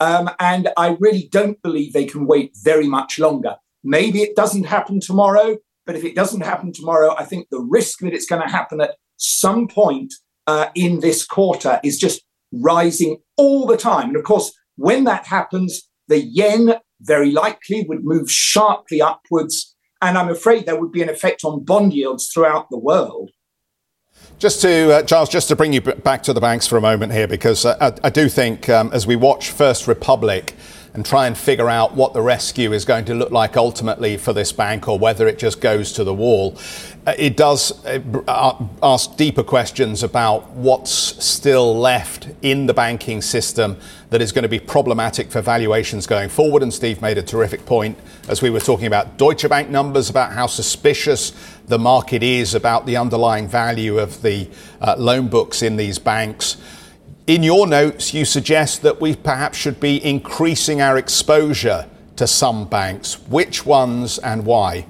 Um, 0.00 0.28
and 0.40 0.70
I 0.76 0.96
really 0.98 1.28
don't 1.30 1.62
believe 1.62 1.92
they 1.92 2.04
can 2.04 2.26
wait 2.26 2.50
very 2.64 2.88
much 2.88 3.20
longer. 3.20 3.54
Maybe 3.84 4.22
it 4.22 4.34
doesn't 4.34 4.64
happen 4.64 4.98
tomorrow, 4.98 5.56
but 5.86 5.94
if 5.94 6.02
it 6.02 6.16
doesn't 6.16 6.40
happen 6.40 6.72
tomorrow, 6.72 7.14
I 7.16 7.24
think 7.24 7.46
the 7.50 7.60
risk 7.60 8.00
that 8.00 8.12
it's 8.12 8.26
going 8.26 8.42
to 8.42 8.48
happen 8.48 8.80
at 8.80 8.96
some 9.18 9.68
point 9.68 10.12
uh, 10.48 10.66
in 10.74 10.98
this 10.98 11.24
quarter 11.24 11.78
is 11.84 11.96
just 11.96 12.22
rising 12.52 13.18
all 13.36 13.66
the 13.66 13.76
time. 13.76 14.08
And 14.08 14.16
of 14.16 14.24
course, 14.24 14.52
when 14.76 15.04
that 15.04 15.26
happens, 15.26 15.88
the 16.08 16.20
yen 16.20 16.74
very 17.00 17.30
likely 17.30 17.84
would 17.88 18.04
move 18.04 18.30
sharply 18.30 19.02
upwards. 19.02 19.74
And 20.02 20.16
I'm 20.16 20.28
afraid 20.28 20.66
there 20.66 20.80
would 20.80 20.92
be 20.92 21.02
an 21.02 21.08
effect 21.08 21.44
on 21.44 21.64
bond 21.64 21.92
yields 21.92 22.30
throughout 22.32 22.68
the 22.70 22.78
world. 22.78 23.30
Just 24.38 24.60
to, 24.62 24.92
uh, 24.92 25.02
Giles, 25.02 25.28
just 25.28 25.48
to 25.48 25.56
bring 25.56 25.72
you 25.72 25.80
back 25.80 26.22
to 26.24 26.32
the 26.32 26.40
banks 26.40 26.66
for 26.66 26.76
a 26.76 26.80
moment 26.80 27.12
here, 27.12 27.26
because 27.26 27.64
uh, 27.64 27.76
I, 27.80 28.06
I, 28.06 28.10
do 28.10 28.28
think 28.28 28.68
um, 28.68 28.90
as 28.92 29.06
we 29.06 29.16
watch 29.16 29.50
First 29.50 29.86
Republic, 29.86 30.54
and 30.96 31.04
try 31.04 31.26
and 31.26 31.36
figure 31.36 31.68
out 31.68 31.94
what 31.94 32.14
the 32.14 32.22
rescue 32.22 32.72
is 32.72 32.86
going 32.86 33.04
to 33.04 33.14
look 33.14 33.30
like 33.30 33.54
ultimately 33.58 34.16
for 34.16 34.32
this 34.32 34.50
bank 34.50 34.88
or 34.88 34.98
whether 34.98 35.28
it 35.28 35.38
just 35.38 35.60
goes 35.60 35.92
to 35.92 36.04
the 36.04 36.14
wall. 36.14 36.56
Uh, 37.06 37.12
it 37.18 37.36
does 37.36 37.84
uh, 37.84 38.00
uh, 38.26 38.64
ask 38.82 39.14
deeper 39.16 39.42
questions 39.42 40.02
about 40.02 40.50
what's 40.52 40.90
still 40.90 41.78
left 41.78 42.28
in 42.40 42.64
the 42.64 42.72
banking 42.72 43.20
system 43.20 43.76
that 44.08 44.22
is 44.22 44.32
going 44.32 44.42
to 44.42 44.48
be 44.48 44.58
problematic 44.58 45.30
for 45.30 45.42
valuations 45.42 46.06
going 46.06 46.30
forward. 46.30 46.62
And 46.62 46.72
Steve 46.72 47.02
made 47.02 47.18
a 47.18 47.22
terrific 47.22 47.66
point 47.66 47.98
as 48.26 48.40
we 48.40 48.48
were 48.48 48.60
talking 48.60 48.86
about 48.86 49.18
Deutsche 49.18 49.46
Bank 49.50 49.68
numbers, 49.68 50.08
about 50.08 50.32
how 50.32 50.46
suspicious 50.46 51.32
the 51.66 51.78
market 51.78 52.22
is 52.22 52.54
about 52.54 52.86
the 52.86 52.96
underlying 52.96 53.46
value 53.46 53.98
of 53.98 54.22
the 54.22 54.48
uh, 54.80 54.96
loan 54.98 55.28
books 55.28 55.60
in 55.62 55.76
these 55.76 55.98
banks. 55.98 56.56
In 57.26 57.42
your 57.42 57.66
notes, 57.66 58.14
you 58.14 58.24
suggest 58.24 58.82
that 58.82 59.00
we 59.00 59.16
perhaps 59.16 59.58
should 59.58 59.80
be 59.80 60.04
increasing 60.04 60.80
our 60.80 60.96
exposure 60.96 61.88
to 62.14 62.24
some 62.24 62.68
banks. 62.68 63.14
Which 63.28 63.66
ones 63.66 64.18
and 64.18 64.46
why? 64.46 64.86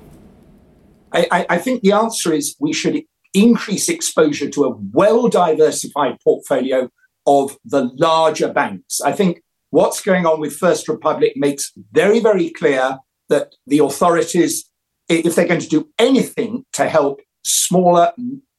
I, 1.12 1.46
I, 1.48 1.56
think 1.56 1.80
the 1.80 1.92
answer 1.92 2.34
is 2.34 2.54
we 2.60 2.74
should 2.74 3.02
increase 3.32 3.88
exposure 3.88 4.50
to 4.50 4.64
a 4.64 4.76
well 4.92 5.28
diversified 5.28 6.18
portfolio 6.22 6.90
of 7.26 7.56
the 7.64 7.90
larger 7.96 8.52
banks. 8.52 9.00
I 9.00 9.12
think 9.12 9.42
what's 9.70 10.02
going 10.02 10.26
on 10.26 10.38
with 10.38 10.54
First 10.54 10.88
Republic 10.88 11.32
makes 11.36 11.72
very, 11.92 12.20
very 12.20 12.50
clear 12.50 12.98
that 13.30 13.54
the 13.66 13.78
authorities, 13.78 14.70
if 15.08 15.34
they're 15.34 15.48
going 15.48 15.60
to 15.60 15.68
do 15.68 15.88
anything 15.98 16.66
to 16.74 16.86
help 16.86 17.20
smaller 17.44 18.12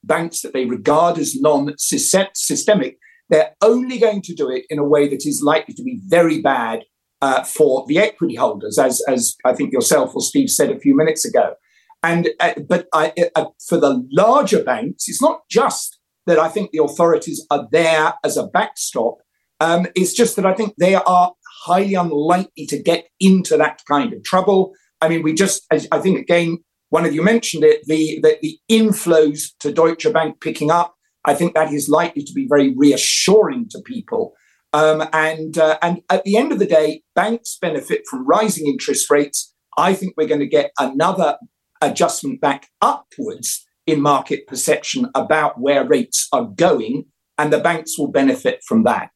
banks 0.04 0.42
that 0.42 0.54
they 0.54 0.66
regard 0.66 1.20
as 1.20 1.40
non 1.40 1.76
systemic, 1.78 2.98
they're 3.30 3.54
only 3.62 4.00
going 4.00 4.22
to 4.24 4.34
do 4.34 4.50
it 4.50 4.66
in 4.70 4.80
a 4.80 4.84
way 4.84 5.08
that 5.08 5.26
is 5.26 5.42
likely 5.44 5.74
to 5.74 5.84
be 5.84 6.00
very 6.06 6.42
bad 6.42 6.84
uh, 7.22 7.44
for 7.44 7.86
the 7.88 7.98
equity 7.98 8.36
holders, 8.36 8.78
as, 8.78 9.02
as 9.08 9.36
I 9.44 9.54
think 9.54 9.74
yourself 9.74 10.16
or 10.16 10.22
Steve 10.22 10.50
said 10.50 10.72
a 10.72 10.80
few 10.80 10.96
minutes 10.96 11.26
ago. 11.26 11.56
And 12.04 12.30
uh, 12.40 12.54
but 12.70 12.88
I, 12.94 13.12
uh, 13.36 13.46
for 13.68 13.80
the 13.80 14.08
larger 14.12 14.64
banks, 14.64 15.08
it's 15.08 15.22
not 15.22 15.42
just 15.50 16.00
that 16.28 16.38
I 16.38 16.48
think 16.48 16.72
the 16.72 16.84
authorities 16.84 17.46
are 17.50 17.68
there 17.72 18.14
as 18.24 18.38
a 18.38 18.46
backstop. 18.48 19.16
Um, 19.60 19.88
it's 19.96 20.14
just 20.14 20.36
that 20.36 20.46
I 20.46 20.54
think 20.54 20.76
they 20.78 20.94
are 20.94 21.34
highly 21.64 21.96
unlikely 21.96 22.68
to 22.68 22.82
get 22.82 23.08
into 23.20 23.58
that 23.58 23.82
kind 23.90 24.14
of 24.14 24.24
trouble. 24.24 24.74
I 25.02 25.10
mean, 25.10 25.24
we 25.24 25.34
just, 25.34 25.66
I 25.72 26.00
think 26.00 26.20
again, 26.20 26.60
one 26.90 27.06
of 27.06 27.16
you 27.16 27.24
mentioned 27.24 27.64
it, 27.64 27.82
the, 27.86 28.20
the, 28.22 28.38
the 28.42 28.60
inflows 28.70 29.50
to 29.60 29.74
Deutsche 29.74 30.12
Bank 30.14 30.40
picking 30.40 30.70
up 30.70 30.96
I 31.28 31.36
think 31.36 31.54
that 31.54 31.72
is 31.72 31.90
likely 31.90 32.24
to 32.24 32.34
be 32.34 32.48
very 32.48 32.74
reassuring 32.76 33.68
to 33.72 33.82
people. 33.82 34.34
Um, 34.74 35.08
and 35.14 35.58
uh, 35.58 35.78
and 35.82 36.02
at 36.10 36.24
the 36.24 36.38
end 36.38 36.52
of 36.52 36.60
the 36.60 36.66
day, 36.66 37.04
banks 37.16 37.58
benefit 37.62 38.04
from 38.10 38.26
rising 38.26 38.68
interest 38.68 39.12
rates. 39.12 39.54
I 39.78 39.94
think 39.94 40.16
we're 40.18 40.28
going 40.28 40.40
to 40.40 40.48
get 40.48 40.72
another 40.80 41.38
adjustment 41.82 42.42
back 42.42 42.70
upwards 42.82 43.66
in 43.86 44.02
market 44.02 44.48
perception 44.48 45.10
about 45.14 45.60
where 45.60 45.88
rates 45.88 46.28
are 46.32 46.46
going, 46.46 47.06
and 47.38 47.54
the 47.54 47.60
banks 47.60 47.98
will 47.98 48.12
benefit 48.12 48.62
from 48.68 48.84
that. 48.84 49.10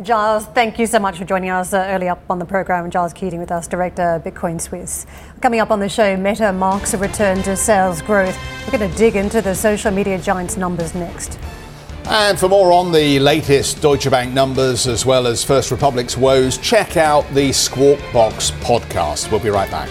Giles, 0.00 0.46
thank 0.46 0.78
you 0.78 0.86
so 0.86 1.00
much 1.00 1.18
for 1.18 1.24
joining 1.24 1.50
us 1.50 1.72
uh, 1.74 1.84
early 1.88 2.08
up 2.08 2.22
on 2.30 2.38
the 2.38 2.44
program. 2.44 2.88
Giles 2.92 3.12
Keating 3.12 3.40
with 3.40 3.50
us, 3.50 3.66
Director 3.66 4.22
Bitcoin 4.24 4.60
Suisse. 4.60 5.04
Coming 5.42 5.58
up 5.58 5.72
on 5.72 5.80
the 5.80 5.88
show, 5.88 6.16
Meta 6.16 6.52
marks 6.52 6.94
a 6.94 6.98
return 6.98 7.42
to 7.42 7.56
sales 7.56 8.00
growth. 8.00 8.38
We're 8.64 8.78
going 8.78 8.88
to 8.88 8.96
dig 8.96 9.16
into 9.16 9.42
the 9.42 9.52
social 9.52 9.90
media 9.90 10.16
giant's 10.18 10.56
numbers 10.56 10.94
next. 10.94 11.40
And 12.04 12.38
for 12.38 12.48
more 12.48 12.72
on 12.72 12.92
the 12.92 13.18
latest 13.18 13.82
Deutsche 13.82 14.08
Bank 14.08 14.32
numbers 14.32 14.86
as 14.86 15.04
well 15.04 15.26
as 15.26 15.42
First 15.42 15.72
Republic's 15.72 16.16
woes, 16.16 16.56
check 16.58 16.96
out 16.96 17.28
the 17.34 17.52
Squawk 17.52 17.98
Box 18.12 18.52
podcast. 18.52 19.32
We'll 19.32 19.40
be 19.40 19.50
right 19.50 19.70
back. 19.72 19.90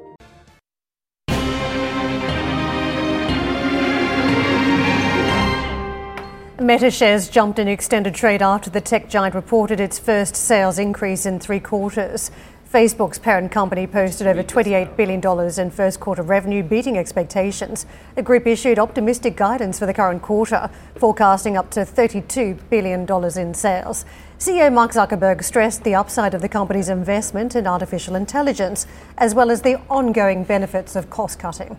Meta 6.61 6.91
shares 6.91 7.27
jumped 7.27 7.57
in 7.57 7.67
extended 7.67 8.13
trade 8.13 8.43
after 8.43 8.69
the 8.69 8.79
tech 8.79 9.09
giant 9.09 9.33
reported 9.33 9.79
its 9.79 9.97
first 9.97 10.35
sales 10.35 10.77
increase 10.77 11.25
in 11.25 11.39
three 11.39 11.59
quarters. 11.59 12.29
Facebook's 12.71 13.17
parent 13.17 13.51
company 13.51 13.87
posted 13.87 14.27
over 14.27 14.43
$28 14.43 14.95
billion 14.95 15.59
in 15.59 15.71
first 15.71 15.99
quarter 15.99 16.21
revenue, 16.21 16.61
beating 16.61 16.99
expectations. 16.99 17.87
The 18.13 18.21
group 18.21 18.45
issued 18.45 18.77
optimistic 18.77 19.35
guidance 19.35 19.79
for 19.79 19.87
the 19.87 19.93
current 19.93 20.21
quarter, 20.21 20.69
forecasting 20.95 21.57
up 21.57 21.71
to 21.71 21.79
$32 21.79 22.59
billion 22.69 23.07
in 23.09 23.53
sales. 23.55 24.05
CEO 24.37 24.71
Mark 24.71 24.91
Zuckerberg 24.91 25.43
stressed 25.43 25.83
the 25.83 25.95
upside 25.95 26.35
of 26.35 26.41
the 26.41 26.49
company's 26.49 26.89
investment 26.89 27.55
in 27.55 27.65
artificial 27.65 28.13
intelligence, 28.15 28.85
as 29.17 29.33
well 29.33 29.49
as 29.49 29.63
the 29.63 29.81
ongoing 29.89 30.43
benefits 30.43 30.95
of 30.95 31.09
cost 31.09 31.39
cutting. 31.39 31.75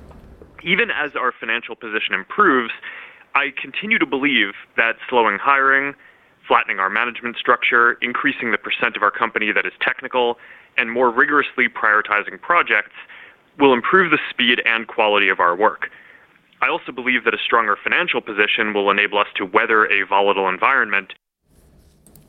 Even 0.64 0.90
as 0.90 1.14
our 1.14 1.33
financial 1.38 1.77
position 1.77 2.14
improves, 2.14 2.73
I 3.35 3.53
continue 3.61 3.99
to 3.99 4.07
believe 4.07 4.53
that 4.77 4.97
slowing 5.09 5.38
hiring, 5.38 5.95
flattening 6.47 6.79
our 6.79 6.90
management 6.90 7.37
structure, 7.37 7.92
increasing 8.03 8.51
the 8.51 8.59
percent 8.59 8.97
of 8.97 9.03
our 9.03 9.11
company 9.11 9.53
that 9.53 9.64
is 9.64 9.73
technical, 9.81 10.38
and 10.77 10.90
more 10.90 11.11
rigorously 11.11 11.68
prioritizing 11.68 12.40
projects 12.40 12.92
will 13.59 13.73
improve 13.73 14.11
the 14.11 14.18
speed 14.31 14.61
and 14.64 14.87
quality 14.87 15.29
of 15.29 15.40
our 15.40 15.57
work. 15.57 15.90
I 16.62 16.68
also 16.68 16.92
believe 16.92 17.25
that 17.25 17.35
a 17.35 17.38
stronger 17.45 17.77
financial 17.83 18.21
position 18.21 18.73
will 18.73 18.90
enable 18.90 19.18
us 19.18 19.27
to 19.37 19.45
weather 19.45 19.87
a 19.87 20.07
volatile 20.07 20.49
environment. 20.49 21.12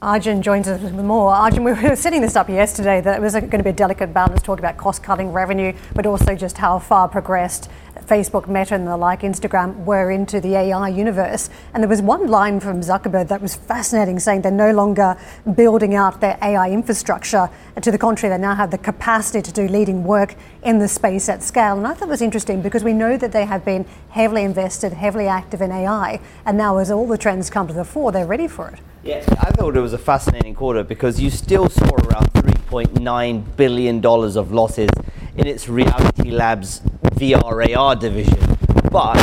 Arjun 0.03 0.41
joins 0.41 0.67
us 0.67 0.81
with 0.81 0.93
more. 0.93 1.33
Arjun, 1.33 1.63
we 1.63 1.71
were 1.71 1.95
setting 1.95 2.19
this 2.19 2.35
up 2.35 2.49
yesterday 2.49 2.99
that 2.99 3.19
it 3.19 3.21
was 3.21 3.35
going 3.35 3.51
to 3.51 3.63
be 3.63 3.69
a 3.69 3.73
delicate 3.73 4.13
balance 4.13 4.41
talking 4.41 4.59
about 4.59 4.75
cost 4.75 5.01
cutting 5.01 5.31
revenue, 5.31 5.71
but 5.95 6.05
also 6.05 6.35
just 6.35 6.57
how 6.57 6.77
far 6.77 7.07
progressed 7.07 7.69
Facebook, 8.01 8.49
Meta, 8.49 8.75
and 8.75 8.85
the 8.85 8.97
like, 8.97 9.21
Instagram, 9.21 9.85
were 9.85 10.11
into 10.11 10.41
the 10.41 10.55
AI 10.55 10.89
universe. 10.89 11.49
And 11.73 11.81
there 11.81 11.87
was 11.87 12.01
one 12.01 12.27
line 12.27 12.59
from 12.59 12.81
Zuckerberg 12.81 13.29
that 13.29 13.41
was 13.41 13.55
fascinating, 13.55 14.19
saying 14.19 14.41
they're 14.41 14.51
no 14.51 14.73
longer 14.73 15.15
building 15.55 15.95
out 15.95 16.19
their 16.19 16.37
AI 16.41 16.69
infrastructure. 16.71 17.49
To 17.81 17.89
the 17.89 17.97
contrary, 17.97 18.35
they 18.35 18.41
now 18.41 18.55
have 18.55 18.71
the 18.71 18.77
capacity 18.77 19.41
to 19.41 19.53
do 19.53 19.69
leading 19.69 20.03
work 20.03 20.35
in 20.63 20.79
the 20.79 20.89
space 20.89 21.29
at 21.29 21.41
scale. 21.41 21.77
And 21.77 21.87
I 21.87 21.93
thought 21.93 22.09
it 22.09 22.11
was 22.11 22.21
interesting 22.21 22.61
because 22.61 22.83
we 22.83 22.91
know 22.91 23.15
that 23.15 23.31
they 23.31 23.45
have 23.45 23.63
been 23.63 23.85
heavily 24.09 24.43
invested, 24.43 24.91
heavily 24.91 25.27
active 25.27 25.61
in 25.61 25.71
AI. 25.71 26.19
And 26.45 26.57
now, 26.57 26.79
as 26.79 26.91
all 26.91 27.07
the 27.07 27.17
trends 27.17 27.49
come 27.49 27.69
to 27.69 27.73
the 27.73 27.85
fore, 27.85 28.11
they're 28.11 28.27
ready 28.27 28.49
for 28.49 28.67
it. 28.67 28.81
Yeah, 29.03 29.21
I 29.41 29.51
thought 29.51 29.75
it 29.75 29.81
was 29.81 29.91
a 29.91 29.97
fascinating 29.97 30.55
quarter 30.55 30.81
because 30.81 31.19
you 31.19 31.29
still 31.29 31.67
saw 31.67 31.83
around 31.83 32.31
$3.9 32.35 33.55
billion 33.57 34.05
of 34.05 34.53
losses 34.53 34.89
in 35.35 35.45
its 35.45 35.67
Reality 35.67 36.31
Labs 36.31 36.79
VRAR 37.15 37.99
division, 37.99 38.39
but 38.93 39.17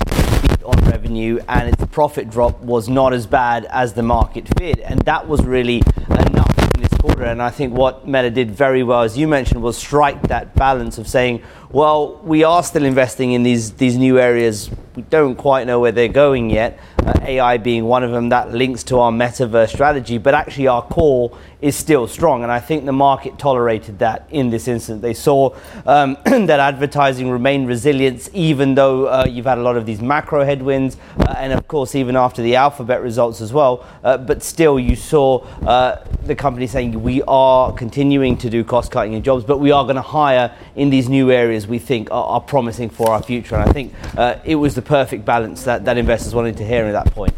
on 0.66 0.78
revenue 0.90 1.40
and 1.48 1.70
its 1.70 1.82
profit 1.86 2.28
drop 2.28 2.60
was 2.60 2.90
not 2.90 3.14
as 3.14 3.26
bad 3.26 3.64
as 3.70 3.94
the 3.94 4.02
market 4.02 4.46
feared, 4.58 4.80
and 4.80 5.00
that 5.06 5.26
was 5.26 5.42
really 5.46 5.82
enough 6.10 6.74
in 6.74 6.82
this 6.82 6.92
quarter. 7.00 7.24
And 7.24 7.40
I 7.40 7.48
think 7.48 7.72
what 7.72 8.06
Meta 8.06 8.28
did 8.28 8.50
very 8.50 8.82
well, 8.82 9.00
as 9.00 9.16
you 9.16 9.26
mentioned, 9.26 9.62
was 9.62 9.78
strike 9.78 10.20
that 10.24 10.54
balance 10.54 10.98
of 10.98 11.08
saying, 11.08 11.42
well, 11.70 12.16
we 12.18 12.44
are 12.44 12.62
still 12.62 12.84
investing 12.84 13.32
in 13.32 13.44
these 13.44 13.72
these 13.72 13.96
new 13.96 14.18
areas. 14.18 14.70
We 14.94 15.02
don't 15.02 15.36
quite 15.36 15.66
know 15.66 15.80
where 15.80 15.92
they're 15.92 16.08
going 16.08 16.50
yet. 16.50 16.78
Uh, 17.06 17.14
AI 17.22 17.56
being 17.56 17.84
one 17.84 18.04
of 18.04 18.10
them 18.10 18.28
that 18.28 18.52
links 18.52 18.82
to 18.84 18.98
our 18.98 19.10
metaverse 19.10 19.70
strategy, 19.70 20.18
but 20.18 20.34
actually 20.34 20.66
our 20.66 20.82
core 20.82 21.36
is 21.62 21.76
still 21.76 22.06
strong. 22.06 22.42
And 22.42 22.50
I 22.50 22.60
think 22.60 22.84
the 22.84 22.92
market 22.92 23.38
tolerated 23.38 23.98
that 23.98 24.26
in 24.30 24.50
this 24.50 24.68
instance. 24.68 25.02
They 25.02 25.14
saw 25.14 25.54
um, 25.86 26.16
that 26.24 26.60
advertising 26.60 27.30
remained 27.30 27.68
resilient, 27.68 28.28
even 28.32 28.74
though 28.74 29.06
uh, 29.06 29.26
you've 29.28 29.46
had 29.46 29.58
a 29.58 29.62
lot 29.62 29.76
of 29.76 29.86
these 29.86 30.00
macro 30.00 30.44
headwinds, 30.44 30.96
uh, 31.18 31.34
and 31.36 31.52
of 31.52 31.66
course, 31.68 31.94
even 31.94 32.16
after 32.16 32.42
the 32.42 32.56
Alphabet 32.56 33.02
results 33.02 33.40
as 33.40 33.52
well. 33.52 33.86
Uh, 34.02 34.16
but 34.16 34.42
still, 34.42 34.78
you 34.78 34.96
saw 34.96 35.38
uh, 35.66 36.04
the 36.24 36.34
company 36.34 36.66
saying, 36.66 37.02
we 37.02 37.22
are 37.22 37.72
continuing 37.72 38.36
to 38.38 38.50
do 38.50 38.64
cost 38.64 38.90
cutting 38.90 39.12
in 39.12 39.22
jobs, 39.22 39.44
but 39.44 39.58
we 39.58 39.70
are 39.70 39.84
going 39.84 39.96
to 39.96 40.02
hire 40.02 40.54
in 40.76 40.90
these 40.90 41.08
new 41.08 41.30
areas 41.30 41.66
we 41.66 41.78
think 41.78 42.10
are, 42.10 42.24
are 42.24 42.40
promising 42.40 42.88
for 42.88 43.10
our 43.10 43.22
future. 43.22 43.56
And 43.56 43.68
I 43.68 43.72
think 43.72 43.94
uh, 44.16 44.36
it 44.44 44.54
was 44.54 44.74
the 44.74 44.82
perfect 44.82 45.24
balance 45.24 45.64
that, 45.64 45.84
that 45.84 45.98
investors 45.98 46.34
wanted 46.34 46.56
to 46.58 46.66
hear 46.66 46.89
at 46.94 47.04
that 47.04 47.14
point. 47.14 47.34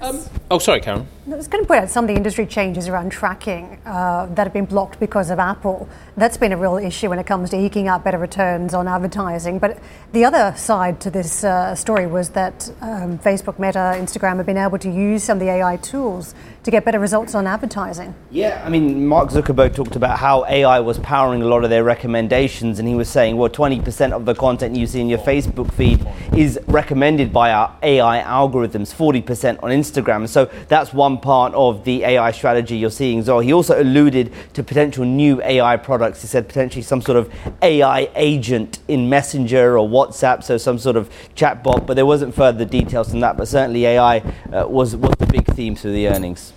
Um, 0.00 0.20
oh, 0.50 0.58
sorry, 0.58 0.80
Karen. 0.80 1.06
I 1.32 1.36
was 1.36 1.46
going 1.46 1.62
to 1.62 1.68
point 1.68 1.84
out 1.84 1.90
some 1.90 2.04
of 2.04 2.08
the 2.08 2.16
industry 2.16 2.44
changes 2.44 2.88
around 2.88 3.12
tracking 3.12 3.78
uh, 3.86 4.26
that 4.34 4.44
have 4.44 4.52
been 4.52 4.64
blocked 4.64 4.98
because 4.98 5.30
of 5.30 5.38
Apple. 5.38 5.88
That's 6.16 6.36
been 6.36 6.50
a 6.50 6.56
real 6.56 6.76
issue 6.76 7.08
when 7.08 7.20
it 7.20 7.26
comes 7.26 7.50
to 7.50 7.56
eking 7.56 7.86
out 7.86 8.02
better 8.02 8.18
returns 8.18 8.74
on 8.74 8.88
advertising. 8.88 9.60
But 9.60 9.78
the 10.10 10.24
other 10.24 10.52
side 10.56 11.00
to 11.02 11.10
this 11.10 11.44
uh, 11.44 11.76
story 11.76 12.08
was 12.08 12.30
that 12.30 12.68
um, 12.80 13.16
Facebook, 13.20 13.60
Meta, 13.60 13.94
Instagram 13.96 14.38
have 14.38 14.46
been 14.46 14.56
able 14.56 14.78
to 14.78 14.90
use 14.90 15.22
some 15.22 15.36
of 15.36 15.40
the 15.40 15.50
AI 15.50 15.76
tools 15.76 16.34
to 16.64 16.70
get 16.70 16.84
better 16.84 16.98
results 16.98 17.34
on 17.34 17.46
advertising. 17.46 18.14
Yeah, 18.30 18.62
I 18.64 18.68
mean, 18.68 19.06
Mark 19.06 19.30
Zuckerberg 19.30 19.74
talked 19.74 19.96
about 19.96 20.18
how 20.18 20.44
AI 20.46 20.80
was 20.80 20.98
powering 20.98 21.42
a 21.42 21.46
lot 21.46 21.64
of 21.64 21.70
their 21.70 21.84
recommendations, 21.84 22.78
and 22.78 22.88
he 22.88 22.94
was 22.94 23.08
saying, 23.08 23.36
well, 23.36 23.48
20% 23.48 24.12
of 24.12 24.26
the 24.26 24.34
content 24.34 24.76
you 24.76 24.86
see 24.86 25.00
in 25.00 25.08
your 25.08 25.20
Facebook 25.20 25.72
feed 25.72 26.06
is 26.36 26.58
recommended 26.66 27.32
by 27.32 27.52
our 27.52 27.74
AI 27.82 28.20
algorithms, 28.22 28.92
40% 28.94 29.62
on 29.62 29.70
Instagram. 29.70 30.28
So 30.28 30.50
that's 30.68 30.92
one 30.92 31.19
part 31.20 31.54
of 31.54 31.84
the 31.84 32.04
AI 32.04 32.30
strategy 32.30 32.76
you're 32.76 32.90
seeing. 32.90 33.22
So 33.22 33.40
he 33.40 33.52
also 33.52 33.80
alluded 33.80 34.32
to 34.54 34.62
potential 34.62 35.04
new 35.04 35.42
AI 35.42 35.76
products. 35.76 36.22
He 36.22 36.28
said 36.28 36.48
potentially 36.48 36.82
some 36.82 37.00
sort 37.00 37.18
of 37.18 37.32
AI 37.62 38.10
agent 38.14 38.80
in 38.88 39.08
Messenger 39.08 39.78
or 39.78 39.88
WhatsApp, 39.88 40.42
so 40.42 40.56
some 40.56 40.78
sort 40.78 40.96
of 40.96 41.10
chatbot, 41.34 41.86
but 41.86 41.94
there 41.94 42.06
wasn't 42.06 42.34
further 42.34 42.64
details 42.64 43.10
than 43.10 43.20
that. 43.20 43.36
But 43.36 43.48
certainly 43.48 43.86
AI 43.86 44.18
uh, 44.18 44.66
was, 44.68 44.96
was 44.96 45.14
the 45.18 45.26
big 45.26 45.46
theme 45.54 45.76
through 45.76 45.92
the 45.92 46.08
earnings. 46.08 46.52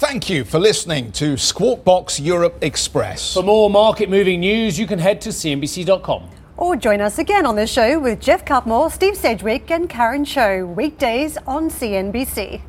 Thank 0.00 0.30
you 0.30 0.44
for 0.44 0.58
listening 0.58 1.12
to 1.12 1.36
Squawk 1.36 1.84
Box 1.84 2.18
Europe 2.18 2.56
Express. 2.62 3.34
For 3.34 3.42
more 3.42 3.68
market 3.68 4.08
moving 4.08 4.40
news, 4.40 4.78
you 4.78 4.86
can 4.86 4.98
head 4.98 5.20
to 5.20 5.28
CNBC.com. 5.28 6.30
Or 6.56 6.76
join 6.76 7.00
us 7.00 7.18
again 7.18 7.44
on 7.44 7.56
the 7.56 7.66
show 7.66 7.98
with 7.98 8.20
Geoff 8.20 8.44
Cutmore, 8.44 8.90
Steve 8.90 9.16
Sedgwick, 9.16 9.70
and 9.70 9.88
Karen 9.88 10.24
Tso, 10.24 10.66
weekdays 10.66 11.36
on 11.46 11.68
CNBC. 11.70 12.62